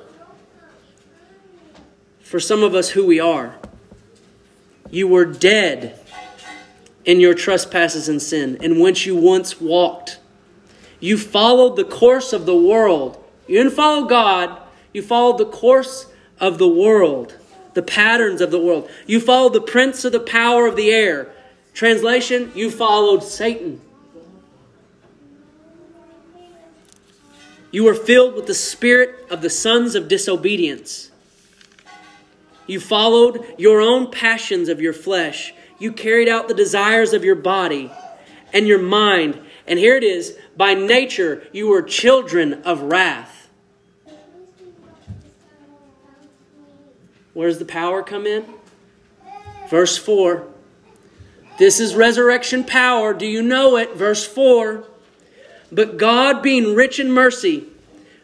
for 2.30 2.38
some 2.38 2.62
of 2.62 2.76
us 2.76 2.90
who 2.90 3.04
we 3.04 3.18
are. 3.18 3.56
You 4.88 5.08
were 5.08 5.24
dead 5.24 5.98
in 7.04 7.18
your 7.18 7.34
trespasses 7.34 8.08
and 8.08 8.22
sin, 8.22 8.56
in 8.62 8.78
which 8.78 9.04
you 9.04 9.16
once 9.16 9.60
walked. 9.60 10.20
You 11.00 11.18
followed 11.18 11.74
the 11.74 11.82
course 11.82 12.32
of 12.32 12.46
the 12.46 12.56
world. 12.56 13.20
You 13.48 13.56
didn't 13.58 13.74
follow 13.74 14.06
God, 14.06 14.56
you 14.92 15.02
followed 15.02 15.38
the 15.38 15.44
course 15.44 16.06
of 16.38 16.58
the 16.58 16.68
world, 16.68 17.34
the 17.74 17.82
patterns 17.82 18.40
of 18.40 18.52
the 18.52 18.60
world. 18.60 18.88
You 19.08 19.18
followed 19.18 19.52
the 19.52 19.60
prince 19.60 20.04
of 20.04 20.12
the 20.12 20.20
power 20.20 20.68
of 20.68 20.76
the 20.76 20.92
air. 20.92 21.32
Translation, 21.74 22.52
you 22.54 22.70
followed 22.70 23.24
Satan. 23.24 23.80
You 27.72 27.82
were 27.82 27.94
filled 27.94 28.36
with 28.36 28.46
the 28.46 28.54
spirit 28.54 29.26
of 29.30 29.42
the 29.42 29.50
sons 29.50 29.96
of 29.96 30.06
disobedience. 30.06 31.09
You 32.70 32.78
followed 32.78 33.44
your 33.58 33.80
own 33.80 34.12
passions 34.12 34.68
of 34.68 34.80
your 34.80 34.92
flesh. 34.92 35.52
You 35.80 35.90
carried 35.90 36.28
out 36.28 36.46
the 36.46 36.54
desires 36.54 37.12
of 37.12 37.24
your 37.24 37.34
body 37.34 37.90
and 38.52 38.68
your 38.68 38.78
mind. 38.78 39.40
And 39.66 39.76
here 39.76 39.96
it 39.96 40.04
is 40.04 40.38
by 40.56 40.74
nature, 40.74 41.42
you 41.50 41.66
were 41.66 41.82
children 41.82 42.62
of 42.62 42.82
wrath. 42.82 43.48
Where 47.34 47.48
does 47.48 47.58
the 47.58 47.64
power 47.64 48.04
come 48.04 48.24
in? 48.24 48.46
Verse 49.68 49.98
4. 49.98 50.46
This 51.58 51.80
is 51.80 51.96
resurrection 51.96 52.62
power. 52.62 53.12
Do 53.12 53.26
you 53.26 53.42
know 53.42 53.78
it? 53.78 53.96
Verse 53.96 54.24
4. 54.24 54.84
But 55.72 55.96
God, 55.96 56.40
being 56.40 56.76
rich 56.76 57.00
in 57.00 57.10
mercy, 57.10 57.66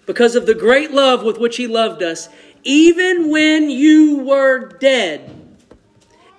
because 0.06 0.36
of 0.36 0.46
the 0.46 0.54
great 0.54 0.92
love 0.92 1.24
with 1.24 1.36
which 1.36 1.56
He 1.56 1.66
loved 1.66 2.00
us, 2.00 2.28
even 2.64 3.30
when 3.30 3.70
you 3.70 4.18
were 4.18 4.68
dead 4.78 5.30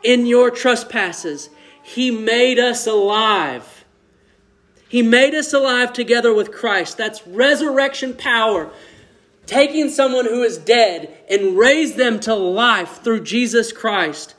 in 0.04 0.26
your 0.26 0.52
trespasses, 0.52 1.50
He 1.84 2.12
made 2.12 2.60
us 2.60 2.88
alive. 2.88 3.86
He 4.90 5.02
made 5.02 5.36
us 5.36 5.54
alive 5.54 5.92
together 5.94 6.34
with 6.34 6.52
Christ. 6.52 6.98
That's 6.98 7.26
resurrection 7.28 8.14
power. 8.14 8.70
Taking 9.46 9.90
someone 9.90 10.26
who 10.26 10.44
is 10.44 10.58
dead 10.58 11.18
and 11.30 11.58
raise 11.58 11.96
them 11.96 12.20
to 12.22 12.36
life 12.36 13.02
through 13.04 13.24
Jesus 13.24 13.72
Christ. 13.72 14.36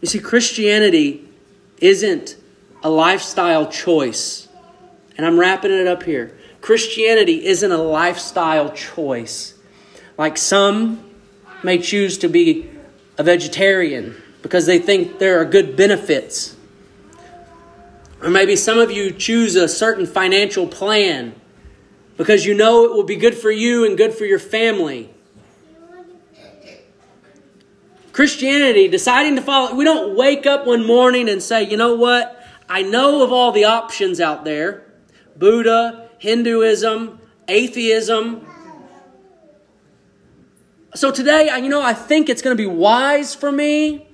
You 0.00 0.08
see, 0.08 0.18
Christianity 0.18 1.28
isn't 1.80 2.36
a 2.82 2.90
lifestyle 2.90 3.70
choice. 3.70 4.48
And 5.16 5.26
I'm 5.26 5.38
wrapping 5.38 5.70
it 5.70 5.86
up 5.86 6.02
here. 6.02 6.36
Christianity 6.60 7.46
isn't 7.46 7.70
a 7.70 7.82
lifestyle 7.82 8.70
choice. 8.72 9.54
Like 10.16 10.36
some 10.36 11.04
may 11.62 11.78
choose 11.78 12.18
to 12.18 12.28
be 12.28 12.70
a 13.18 13.22
vegetarian 13.22 14.20
because 14.42 14.66
they 14.66 14.78
think 14.78 15.18
there 15.18 15.40
are 15.40 15.44
good 15.44 15.76
benefits. 15.76 16.56
Or 18.22 18.30
maybe 18.30 18.56
some 18.56 18.78
of 18.78 18.90
you 18.90 19.12
choose 19.12 19.56
a 19.56 19.68
certain 19.68 20.06
financial 20.06 20.66
plan 20.66 21.34
because 22.16 22.44
you 22.44 22.54
know 22.54 22.84
it 22.84 22.92
will 22.92 23.04
be 23.04 23.16
good 23.16 23.34
for 23.34 23.50
you 23.50 23.86
and 23.86 23.96
good 23.96 24.12
for 24.12 24.26
your 24.26 24.38
family. 24.38 25.10
Christianity, 28.12 28.88
deciding 28.88 29.36
to 29.36 29.42
follow, 29.42 29.74
we 29.74 29.84
don't 29.84 30.16
wake 30.16 30.44
up 30.44 30.66
one 30.66 30.86
morning 30.86 31.28
and 31.28 31.42
say, 31.42 31.62
you 31.62 31.78
know 31.78 31.94
what? 31.94 32.39
I 32.70 32.82
know 32.82 33.24
of 33.24 33.32
all 33.32 33.50
the 33.50 33.64
options 33.64 34.20
out 34.20 34.44
there 34.44 34.84
Buddha, 35.36 36.08
Hinduism, 36.18 37.18
atheism. 37.48 38.46
So 40.94 41.10
today, 41.10 41.50
you 41.60 41.68
know, 41.68 41.82
I 41.82 41.94
think 41.94 42.28
it's 42.28 42.42
going 42.42 42.56
to 42.56 42.62
be 42.62 42.68
wise 42.68 43.34
for 43.34 43.50
me 43.50 44.06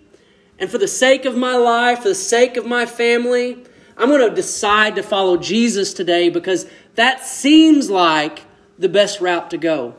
and 0.58 0.70
for 0.70 0.78
the 0.78 0.88
sake 0.88 1.26
of 1.26 1.36
my 1.36 1.56
life, 1.56 2.02
for 2.02 2.08
the 2.08 2.14
sake 2.14 2.56
of 2.56 2.66
my 2.66 2.86
family, 2.86 3.62
I'm 3.96 4.08
going 4.08 4.26
to 4.28 4.34
decide 4.34 4.96
to 4.96 5.02
follow 5.02 5.36
Jesus 5.36 5.92
today 5.92 6.28
because 6.30 6.66
that 6.94 7.26
seems 7.26 7.90
like 7.90 8.42
the 8.78 8.88
best 8.88 9.20
route 9.20 9.50
to 9.50 9.58
go. 9.58 9.94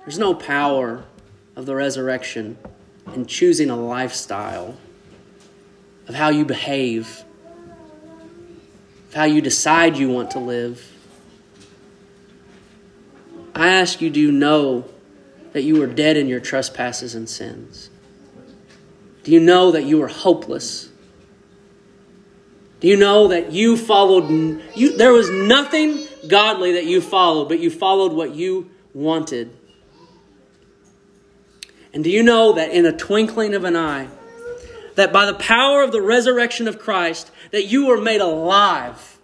There's 0.00 0.18
no 0.18 0.34
power 0.34 1.04
of 1.56 1.66
the 1.66 1.74
resurrection 1.74 2.58
in 3.14 3.26
choosing 3.26 3.70
a 3.70 3.76
lifestyle 3.76 4.76
of 6.12 6.18
how 6.18 6.28
you 6.28 6.44
behave, 6.44 7.24
of 9.08 9.14
how 9.14 9.24
you 9.24 9.40
decide 9.40 9.96
you 9.96 10.10
want 10.10 10.32
to 10.32 10.38
live. 10.38 10.86
I 13.54 13.68
ask 13.68 14.02
you, 14.02 14.10
do 14.10 14.20
you 14.20 14.30
know 14.30 14.84
that 15.54 15.62
you 15.62 15.80
were 15.80 15.86
dead 15.86 16.18
in 16.18 16.28
your 16.28 16.40
trespasses 16.40 17.14
and 17.14 17.26
sins? 17.26 17.88
Do 19.24 19.32
you 19.32 19.40
know 19.40 19.70
that 19.70 19.84
you 19.84 20.00
were 20.00 20.08
hopeless? 20.08 20.90
Do 22.80 22.88
you 22.88 22.98
know 22.98 23.28
that 23.28 23.52
you 23.52 23.78
followed 23.78 24.60
you 24.74 24.94
there 24.98 25.14
was 25.14 25.30
nothing 25.30 26.06
godly 26.28 26.72
that 26.72 26.84
you 26.84 27.00
followed, 27.00 27.48
but 27.48 27.58
you 27.58 27.70
followed 27.70 28.12
what 28.12 28.34
you 28.34 28.70
wanted? 28.92 29.56
And 31.94 32.04
do 32.04 32.10
you 32.10 32.22
know 32.22 32.52
that 32.52 32.70
in 32.70 32.84
a 32.84 32.92
twinkling 32.94 33.54
of 33.54 33.64
an 33.64 33.76
eye, 33.76 34.08
that 34.94 35.12
by 35.12 35.26
the 35.26 35.34
power 35.34 35.82
of 35.82 35.92
the 35.92 36.02
resurrection 36.02 36.68
of 36.68 36.78
Christ, 36.78 37.30
that 37.50 37.66
you 37.66 37.86
were 37.86 38.00
made 38.00 38.20
alive. 38.20 39.18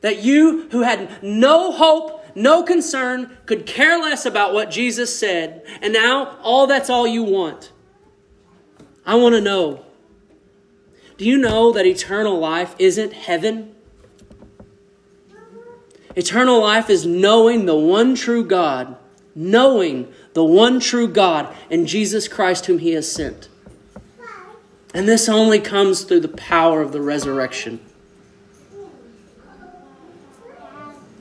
That 0.00 0.22
you 0.22 0.68
who 0.70 0.82
had 0.82 1.22
no 1.22 1.72
hope, 1.72 2.24
no 2.36 2.62
concern, 2.62 3.36
could 3.46 3.66
care 3.66 3.98
less 3.98 4.26
about 4.26 4.52
what 4.52 4.70
Jesus 4.70 5.18
said, 5.18 5.64
and 5.80 5.92
now 5.92 6.36
all 6.42 6.66
that's 6.66 6.90
all 6.90 7.06
you 7.06 7.22
want. 7.22 7.72
I 9.06 9.14
want 9.16 9.34
to 9.34 9.40
know. 9.40 9.84
Do 11.16 11.24
you 11.24 11.38
know 11.38 11.72
that 11.72 11.86
eternal 11.86 12.38
life 12.38 12.74
isn't 12.78 13.12
heaven? 13.12 13.74
Eternal 16.16 16.60
life 16.60 16.90
is 16.90 17.06
knowing 17.06 17.66
the 17.66 17.74
one 17.74 18.14
true 18.14 18.44
God, 18.44 18.96
knowing 19.34 20.12
the 20.34 20.44
one 20.44 20.80
true 20.80 21.08
God, 21.08 21.54
and 21.70 21.86
Jesus 21.86 22.28
Christ, 22.28 22.66
whom 22.66 22.78
He 22.78 22.92
has 22.92 23.10
sent. 23.10 23.48
And 24.92 25.08
this 25.08 25.28
only 25.28 25.58
comes 25.58 26.04
through 26.04 26.20
the 26.20 26.28
power 26.28 26.82
of 26.82 26.92
the 26.92 27.00
resurrection. 27.00 27.80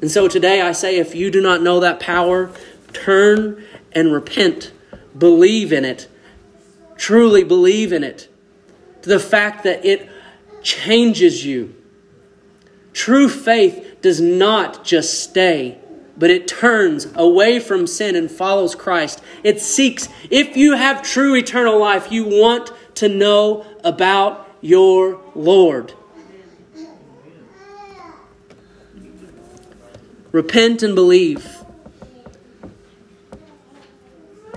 And 0.02 0.12
so 0.12 0.28
today 0.28 0.62
I 0.62 0.74
say 0.74 0.98
if 0.98 1.16
you 1.16 1.32
do 1.32 1.42
not 1.42 1.62
know 1.62 1.80
that 1.80 2.00
power, 2.00 2.52
turn 2.92 3.64
and 3.94 4.12
repent. 4.12 4.72
Believe 5.18 5.72
in 5.72 5.86
it. 5.86 6.08
Truly 6.98 7.44
believe 7.44 7.94
in 7.94 8.04
it. 8.04 8.28
To 9.04 9.10
the 9.10 9.20
fact 9.20 9.64
that 9.64 9.86
it 9.86 10.10
changes 10.62 11.46
you. 11.46 11.76
True 12.94 13.30
faith 13.30 13.98
does 14.02 14.20
not 14.20 14.84
just 14.84 15.24
stay 15.24 15.80
but 16.18 16.30
it 16.30 16.48
turns 16.48 17.08
away 17.16 17.60
from 17.60 17.88
sin 17.88 18.16
and 18.16 18.30
follows 18.30 18.76
Christ 18.76 19.22
It 19.44 19.60
seeks, 19.60 20.08
if 20.30 20.56
you 20.56 20.76
have 20.76 21.02
true 21.02 21.36
eternal 21.36 21.80
life, 21.80 22.12
you 22.12 22.24
want 22.26 22.72
to 22.96 23.10
know 23.10 23.66
about 23.84 24.48
your 24.62 25.20
Lord. 25.36 25.94
Repent 30.32 30.82
and 30.82 30.96
believe. 30.96 31.64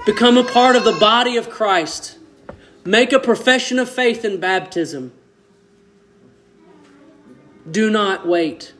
Become 0.06 0.38
a 0.38 0.44
part 0.44 0.76
of 0.76 0.84
the 0.84 0.92
body 0.92 1.36
of 1.36 1.50
Christ. 1.50 2.18
Make 2.84 3.12
a 3.12 3.18
profession 3.18 3.78
of 3.78 3.90
faith 3.90 4.24
in 4.24 4.38
baptism. 4.38 5.12
Do 7.68 7.90
not 7.90 8.26
wait, 8.26 8.72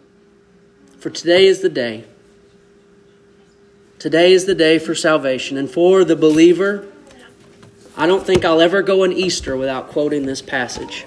for 0.99 1.11
today 1.11 1.47
is 1.47 1.61
the 1.61 1.69
day. 1.69 2.05
Today 3.98 4.32
is 4.32 4.44
the 4.44 4.54
day 4.54 4.78
for 4.78 4.94
salvation. 4.94 5.56
And 5.56 5.70
for 5.70 6.04
the 6.04 6.16
believer, 6.16 6.87
I 7.96 8.06
don't 8.06 8.26
think 8.26 8.44
I'll 8.44 8.61
ever 8.61 8.82
go 8.82 9.04
an 9.04 9.12
Easter 9.12 9.56
without 9.56 9.88
quoting 9.88 10.26
this 10.26 10.42
passage. 10.42 11.06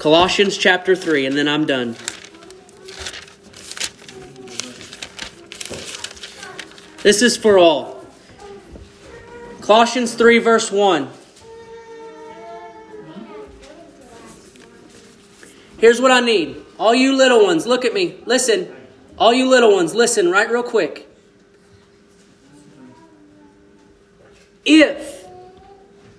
Colossians 0.00 0.58
chapter 0.58 0.96
3, 0.96 1.26
and 1.26 1.36
then 1.36 1.46
I'm 1.46 1.64
done. 1.64 1.94
This 7.04 7.22
is 7.22 7.36
for 7.36 7.56
all. 7.56 8.04
Colossians 9.60 10.14
3, 10.14 10.38
verse 10.38 10.72
1. 10.72 11.08
Here's 15.78 16.00
what 16.00 16.10
I 16.10 16.18
need. 16.18 16.64
All 16.80 16.94
you 16.94 17.16
little 17.16 17.44
ones, 17.44 17.64
look 17.64 17.84
at 17.84 17.94
me. 17.94 18.18
Listen. 18.26 18.81
All 19.22 19.32
you 19.32 19.48
little 19.48 19.72
ones, 19.72 19.94
listen 19.94 20.32
right 20.32 20.50
real 20.50 20.64
quick. 20.64 21.08
If 24.64 25.28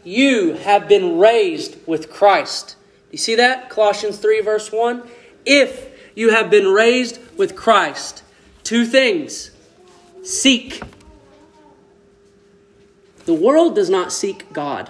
you 0.06 0.54
have 0.54 0.88
been 0.88 1.18
raised 1.18 1.76
with 1.86 2.10
Christ, 2.10 2.78
you 3.12 3.18
see 3.18 3.36
that? 3.36 3.70
Colossians 3.70 4.20
3, 4.20 4.40
verse 4.40 4.72
1. 4.72 5.04
If 5.46 5.90
you 6.16 6.30
have 6.30 6.50
been 6.50 6.68
raised 6.68 7.20
with 7.38 7.58
Christ, 7.58 8.24
two 8.64 8.86
things 8.86 9.52
seek. 10.24 10.82
The 13.26 13.34
world 13.34 13.76
does 13.76 13.90
not 13.90 14.14
seek 14.14 14.54
God, 14.54 14.90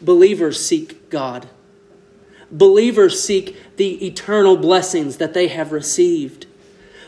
believers 0.00 0.64
seek 0.64 1.10
God. 1.10 1.46
Believers 2.50 3.22
seek 3.22 3.76
the 3.76 4.04
eternal 4.06 4.56
blessings 4.56 5.18
that 5.18 5.34
they 5.34 5.48
have 5.48 5.72
received. 5.72 6.46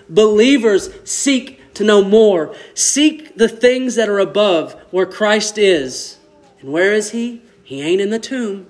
Believers 0.08 0.90
seek 1.04 1.74
to 1.74 1.84
know 1.84 2.04
more. 2.04 2.54
Seek 2.74 3.36
the 3.36 3.48
things 3.48 3.94
that 3.94 4.08
are 4.08 4.18
above 4.18 4.74
where 4.90 5.06
Christ 5.06 5.58
is. 5.58 6.18
And 6.60 6.72
where 6.72 6.92
is 6.92 7.10
He? 7.10 7.42
He 7.64 7.80
ain't 7.80 8.00
in 8.00 8.10
the 8.10 8.18
tomb. 8.18 8.66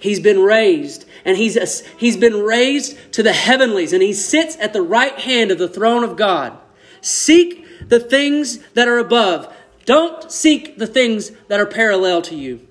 He's 0.00 0.20
been 0.20 0.40
raised, 0.40 1.06
and 1.24 1.36
he's, 1.36 1.84
he's 1.96 2.16
been 2.16 2.40
raised 2.42 2.96
to 3.14 3.22
the 3.22 3.32
heavenlies, 3.32 3.92
and 3.92 4.00
he 4.00 4.12
sits 4.12 4.56
at 4.58 4.72
the 4.72 4.82
right 4.82 5.18
hand 5.18 5.50
of 5.50 5.58
the 5.58 5.68
throne 5.68 6.04
of 6.04 6.16
God. 6.16 6.56
Seek 7.00 7.66
the 7.88 7.98
things 7.98 8.58
that 8.74 8.86
are 8.86 8.98
above. 8.98 9.52
Don't 9.86 10.30
seek 10.30 10.78
the 10.78 10.86
things 10.86 11.32
that 11.48 11.58
are 11.58 11.66
parallel 11.66 12.22
to 12.22 12.36
you. 12.36 12.67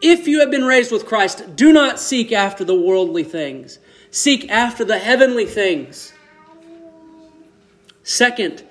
If 0.00 0.28
you 0.28 0.40
have 0.40 0.50
been 0.50 0.64
raised 0.64 0.92
with 0.92 1.06
Christ, 1.06 1.56
do 1.56 1.72
not 1.72 1.98
seek 1.98 2.32
after 2.32 2.64
the 2.64 2.74
worldly 2.74 3.24
things, 3.24 3.78
seek 4.10 4.50
after 4.50 4.84
the 4.84 4.98
heavenly 4.98 5.46
things. 5.46 6.12
Second, 8.02 8.62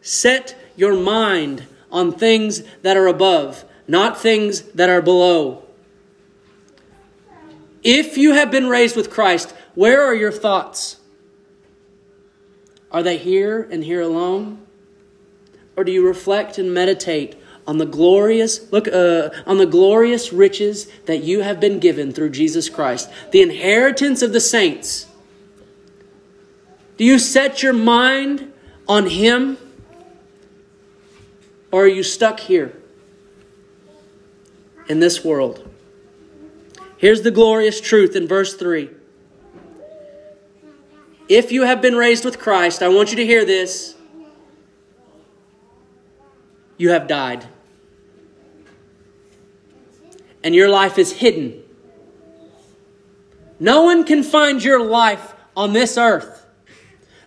set 0.00 0.56
your 0.76 0.94
mind 0.94 1.66
on 1.90 2.12
things 2.12 2.62
that 2.80 2.96
are 2.96 3.06
above, 3.06 3.64
not 3.86 4.18
things 4.18 4.62
that 4.72 4.88
are 4.88 5.02
below. 5.02 5.64
If 7.82 8.16
you 8.16 8.32
have 8.32 8.50
been 8.50 8.68
raised 8.68 8.96
with 8.96 9.10
Christ, 9.10 9.54
where 9.74 10.02
are 10.02 10.14
your 10.14 10.32
thoughts? 10.32 10.98
Are 12.90 13.02
they 13.02 13.18
here 13.18 13.68
and 13.70 13.82
here 13.84 14.00
alone? 14.00 14.64
Or 15.76 15.84
do 15.84 15.92
you 15.92 16.06
reflect 16.06 16.58
and 16.58 16.72
meditate 16.72 17.41
on 17.66 17.78
the 17.78 17.86
glorious 17.86 18.70
look 18.72 18.88
uh, 18.88 19.30
on 19.46 19.58
the 19.58 19.66
glorious 19.66 20.32
riches 20.32 20.86
that 21.06 21.22
you 21.22 21.40
have 21.40 21.60
been 21.60 21.78
given 21.78 22.12
through 22.12 22.30
Jesus 22.30 22.68
Christ, 22.68 23.10
the 23.30 23.40
inheritance 23.40 24.22
of 24.22 24.32
the 24.32 24.40
saints. 24.40 25.06
Do 26.96 27.04
you 27.04 27.18
set 27.18 27.62
your 27.62 27.72
mind 27.72 28.52
on 28.88 29.08
him 29.08 29.56
or 31.70 31.84
are 31.84 31.88
you 31.88 32.02
stuck 32.02 32.40
here 32.40 32.76
in 34.88 35.00
this 35.00 35.24
world? 35.24 35.68
Here's 36.98 37.22
the 37.22 37.30
glorious 37.30 37.80
truth 37.80 38.14
in 38.14 38.28
verse 38.28 38.54
3. 38.54 38.90
If 41.28 41.50
you 41.50 41.62
have 41.62 41.80
been 41.80 41.96
raised 41.96 42.24
with 42.24 42.38
Christ, 42.38 42.82
I 42.82 42.88
want 42.88 43.10
you 43.10 43.16
to 43.16 43.26
hear 43.26 43.44
this 43.44 43.96
you 46.76 46.90
have 46.90 47.06
died. 47.06 47.46
And 50.44 50.54
your 50.54 50.68
life 50.68 50.98
is 50.98 51.12
hidden. 51.12 51.62
No 53.60 53.82
one 53.82 54.04
can 54.04 54.22
find 54.22 54.62
your 54.62 54.84
life 54.84 55.34
on 55.56 55.72
this 55.72 55.96
earth. 55.96 56.42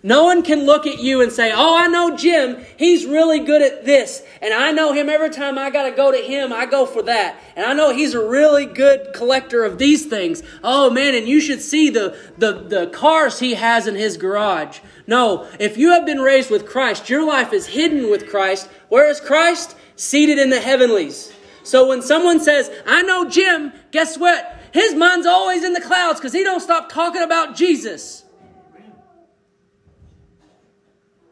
No 0.05 0.25
one 0.25 0.43
can 0.43 0.67
look 0.67 0.85
at 0.85 0.99
you 0.99 1.21
and 1.21 1.31
say, 1.31 1.51
Oh, 1.51 1.75
I 1.75 1.87
know 1.87 2.15
Jim. 2.15 2.63
He's 2.77 3.07
really 3.07 3.39
good 3.39 3.63
at 3.63 3.85
this. 3.85 4.21
And 4.39 4.53
I 4.53 4.71
know 4.71 4.93
him 4.93 5.09
every 5.09 5.31
time 5.31 5.57
I 5.57 5.71
got 5.71 5.89
to 5.89 5.95
go 5.95 6.11
to 6.11 6.17
him, 6.19 6.53
I 6.53 6.67
go 6.67 6.85
for 6.85 7.01
that. 7.01 7.39
And 7.55 7.65
I 7.65 7.73
know 7.73 7.91
he's 7.91 8.13
a 8.13 8.23
really 8.23 8.67
good 8.67 9.13
collector 9.15 9.63
of 9.63 9.79
these 9.79 10.05
things. 10.05 10.43
Oh, 10.63 10.91
man, 10.91 11.15
and 11.15 11.27
you 11.27 11.41
should 11.41 11.59
see 11.59 11.89
the, 11.89 12.15
the, 12.37 12.51
the 12.51 12.87
cars 12.93 13.39
he 13.39 13.55
has 13.55 13.87
in 13.87 13.95
his 13.95 14.15
garage. 14.15 14.79
No, 15.07 15.49
if 15.59 15.75
you 15.75 15.93
have 15.93 16.05
been 16.05 16.19
raised 16.19 16.51
with 16.51 16.67
Christ, 16.67 17.09
your 17.09 17.25
life 17.25 17.51
is 17.51 17.65
hidden 17.65 18.11
with 18.11 18.29
Christ. 18.29 18.69
Where 18.89 19.09
is 19.09 19.19
Christ? 19.19 19.75
Seated 19.95 20.37
in 20.37 20.51
the 20.51 20.61
heavenlies. 20.61 21.33
So 21.65 21.87
when 21.87 22.03
someone 22.03 22.39
says, 22.39 22.69
I 22.85 23.01
know 23.01 23.27
Jim, 23.27 23.73
guess 23.89 24.19
what? 24.19 24.61
His 24.71 24.93
mind's 24.93 25.25
always 25.25 25.63
in 25.63 25.73
the 25.73 25.81
clouds 25.81 26.19
because 26.19 26.31
he 26.31 26.43
don't 26.43 26.59
stop 26.59 26.89
talking 26.89 27.23
about 27.23 27.55
Jesus. 27.55 28.23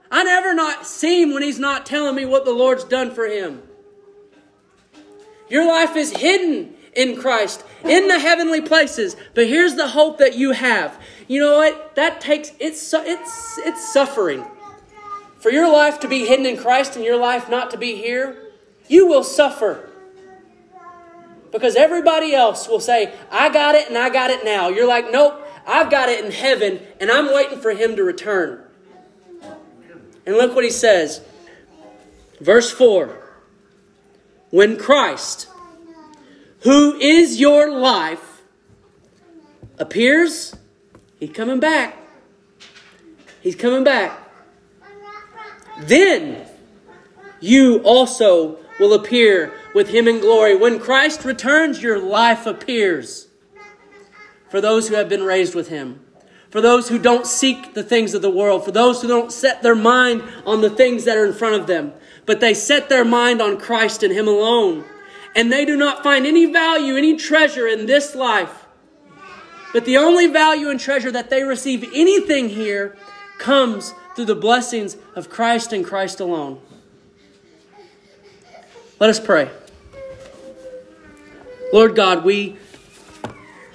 I 0.10 0.24
never 0.24 0.56
not 0.56 0.88
see 0.88 1.22
him 1.22 1.34
when 1.34 1.43
he's 1.43 1.60
not 1.60 1.86
telling 1.86 2.15
me 2.15 2.26
what 2.26 2.46
the 2.46 2.52
Lord's 2.52 2.84
done 2.84 3.12
for 3.12 3.26
him. 3.26 3.62
Your 5.50 5.67
life 5.67 5.96
is 5.96 6.12
hidden 6.12 6.74
in 6.96 7.15
Christ, 7.15 7.63
in 7.84 8.08
the 8.08 8.17
heavenly 8.17 8.62
places. 8.62 9.15
But 9.36 9.48
here's 9.48 9.76
the 9.76 9.88
hope 9.88 10.17
that 10.17 10.36
you 10.36 10.52
have. 10.52 11.00
You 11.28 11.41
know 11.41 11.58
what? 11.58 11.93
That 11.96 12.22
takes 12.22 12.52
it's 12.60 12.91
it's 12.91 13.60
it's 13.60 13.93
suffering. 13.93 14.46
For 15.38 15.52
your 15.52 15.72
life 15.72 16.00
to 16.00 16.08
be 16.08 16.26
hidden 16.26 16.48
in 16.48 16.58
Christ 16.58 16.96
and 16.96 17.06
your 17.06 17.17
life 17.17 17.50
not 17.50 17.69
to 17.72 17.78
be 17.78 17.96
here, 17.96 18.52
you 18.88 19.06
will 19.06 19.24
suffer. 19.24 19.91
Because 21.54 21.76
everybody 21.76 22.34
else 22.34 22.68
will 22.68 22.80
say, 22.80 23.13
I 23.32 23.50
got 23.50 23.76
it 23.76 23.88
and 23.88 23.98
I 23.98 24.10
got 24.10 24.32
it 24.32 24.44
now. 24.44 24.70
You're 24.70 24.88
like, 24.88 25.12
nope, 25.12 25.48
I've 25.68 25.92
got 25.92 26.10
it 26.10 26.26
in 26.26 26.32
heaven 26.32 26.82
and 27.00 27.12
I'm 27.12 27.32
waiting 27.32 27.60
for 27.60 27.72
him 27.72 27.96
to 27.96 28.04
return. 28.04 28.62
And 30.26 30.36
look 30.36 30.56
what 30.56 30.63
he 30.63 30.72
says. 30.72 31.22
Verse 32.42 32.72
4 32.72 33.16
When 34.50 34.78
Christ, 34.78 35.48
who 36.62 36.96
is 36.96 37.39
your 37.39 37.72
life, 37.72 38.41
appears, 39.78 40.56
he's 41.20 41.32
coming 41.32 41.60
back. 41.60 41.95
He's 43.41 43.56
coming 43.56 43.84
back. 43.84 44.20
Then 45.82 46.47
you 47.39 47.80
also 47.84 48.58
will 48.80 48.93
appear 48.93 49.54
with 49.74 49.89
him 49.89 50.07
in 50.07 50.19
glory. 50.19 50.55
When 50.55 50.80
Christ 50.80 51.26
returns, 51.26 51.82
your 51.82 51.99
life 51.99 52.45
appears 52.45 53.28
for 54.49 54.61
those 54.61 54.88
who 54.88 54.95
have 54.95 55.09
been 55.09 55.24
raised 55.24 55.55
with 55.55 55.69
him 55.69 56.03
for 56.53 56.61
those 56.61 56.88
who 56.88 56.99
don't 56.99 57.26
seek 57.26 57.74
the 57.74 57.82
things 57.82 58.13
of 58.13 58.21
the 58.21 58.30
world, 58.30 58.63
for 58.63 58.69
those 58.69 59.01
who 59.01 59.07
don't 59.07 59.32
set 59.32 59.63
their 59.63 59.74
mind 59.74 60.21
on 60.45 60.61
the 60.61 60.69
things 60.69 61.05
that 61.05 61.17
are 61.17 61.26
in 61.26 61.34
front 61.34 61.55
of 61.55 61.65
them, 61.65 61.91
but 62.28 62.41
they 62.41 62.53
set 62.53 62.89
their 62.89 63.03
mind 63.03 63.41
on 63.41 63.57
Christ 63.57 64.03
and 64.03 64.13
Him 64.13 64.28
alone. 64.28 64.84
And 65.36 65.51
they 65.51 65.65
do 65.65 65.76
not 65.76 66.03
find 66.03 66.28
any 66.28 66.45
value, 66.45 66.95
any 66.95 67.17
treasure 67.17 67.67
in 67.67 67.88
this 67.88 68.13
life. 68.13 68.67
But 69.74 69.86
the 69.86 69.97
only 69.97 70.28
value 70.28 70.69
and 70.69 70.80
treasure 70.80 71.09
that 71.09 71.32
they 71.32 71.41
receive 71.41 71.89
anything 71.91 72.49
here 72.49 72.95
comes 73.39 73.95
through 74.15 74.26
the 74.26 74.36
blessings 74.36 74.95
of 75.15 75.32
Christ 75.32 75.74
and 75.74 75.84
Christ 75.84 76.19
alone. 76.19 76.61
Let 78.99 79.09
us 79.09 79.19
pray. 79.19 79.49
Lord 81.74 81.95
God, 81.95 82.24
we 82.24 82.55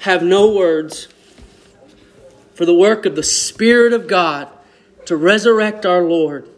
have 0.02 0.22
no 0.22 0.54
words 0.54 1.08
for 2.54 2.64
the 2.64 2.72
work 2.72 3.04
of 3.06 3.16
the 3.16 3.24
Spirit 3.24 3.92
of 3.92 4.06
God 4.06 4.48
to 5.06 5.16
resurrect 5.16 5.84
our 5.84 6.02
Lord 6.02 6.48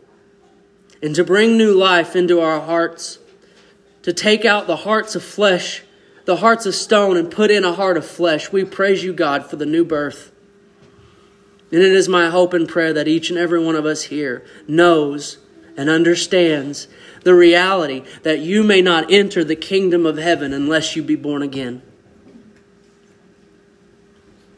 and 1.02 1.14
to 1.14 1.24
bring 1.24 1.56
new 1.56 1.72
life 1.72 2.14
into 2.14 2.42
our 2.42 2.60
hearts, 2.60 3.20
to 4.02 4.12
take 4.12 4.44
out 4.44 4.66
the 4.66 4.76
hearts 4.76 5.14
of 5.14 5.24
flesh, 5.24 5.82
the 6.26 6.36
hearts 6.36 6.66
of 6.66 6.74
stone, 6.74 7.16
and 7.16 7.30
put 7.30 7.50
in 7.50 7.64
a 7.64 7.72
heart 7.72 7.96
of 7.96 8.04
flesh. 8.04 8.52
We 8.52 8.66
praise 8.66 9.02
you, 9.02 9.14
God, 9.14 9.46
for 9.46 9.56
the 9.56 9.64
new 9.64 9.82
birth. 9.86 10.32
And 11.72 11.80
it 11.80 11.92
is 11.92 12.06
my 12.06 12.28
hope 12.28 12.52
and 12.52 12.68
prayer 12.68 12.92
that 12.92 13.08
each 13.08 13.30
and 13.30 13.38
every 13.38 13.64
one 13.64 13.76
of 13.76 13.86
us 13.86 14.02
here 14.02 14.44
knows 14.68 15.38
and 15.74 15.88
understands 15.88 16.86
the 17.22 17.34
reality 17.34 18.04
that 18.22 18.40
you 18.40 18.62
may 18.62 18.80
not 18.80 19.10
enter 19.10 19.44
the 19.44 19.56
kingdom 19.56 20.06
of 20.06 20.16
heaven 20.16 20.52
unless 20.52 20.96
you 20.96 21.02
be 21.02 21.16
born 21.16 21.42
again. 21.42 21.82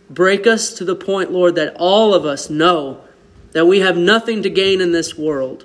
Break 0.09 0.47
us 0.47 0.75
to 0.75 0.85
the 0.85 0.95
point, 0.95 1.33
Lord, 1.33 1.55
that 1.55 1.75
all 1.79 2.15
of 2.15 2.27
us 2.27 2.51
know 2.51 3.03
that 3.53 3.67
we 3.67 3.81
have 3.81 3.97
nothing 3.97 4.43
to 4.43 4.51
gain 4.51 4.81
in 4.81 4.93
this 4.93 5.17
world, 5.17 5.65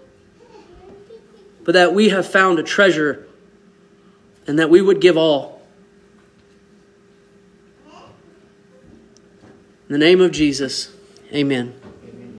but 1.63 1.73
that 1.73 1.93
we 1.93 2.09
have 2.09 2.25
found 2.25 2.59
a 2.59 2.63
treasure 2.63 3.27
and 4.47 4.57
that 4.57 4.69
we 4.69 4.81
would 4.81 5.01
give 5.01 5.17
all. 5.17 5.61
In 9.89 9.93
the 9.93 9.97
name 9.97 10.21
of 10.21 10.31
Jesus. 10.31 10.93
Amen. 11.33 11.73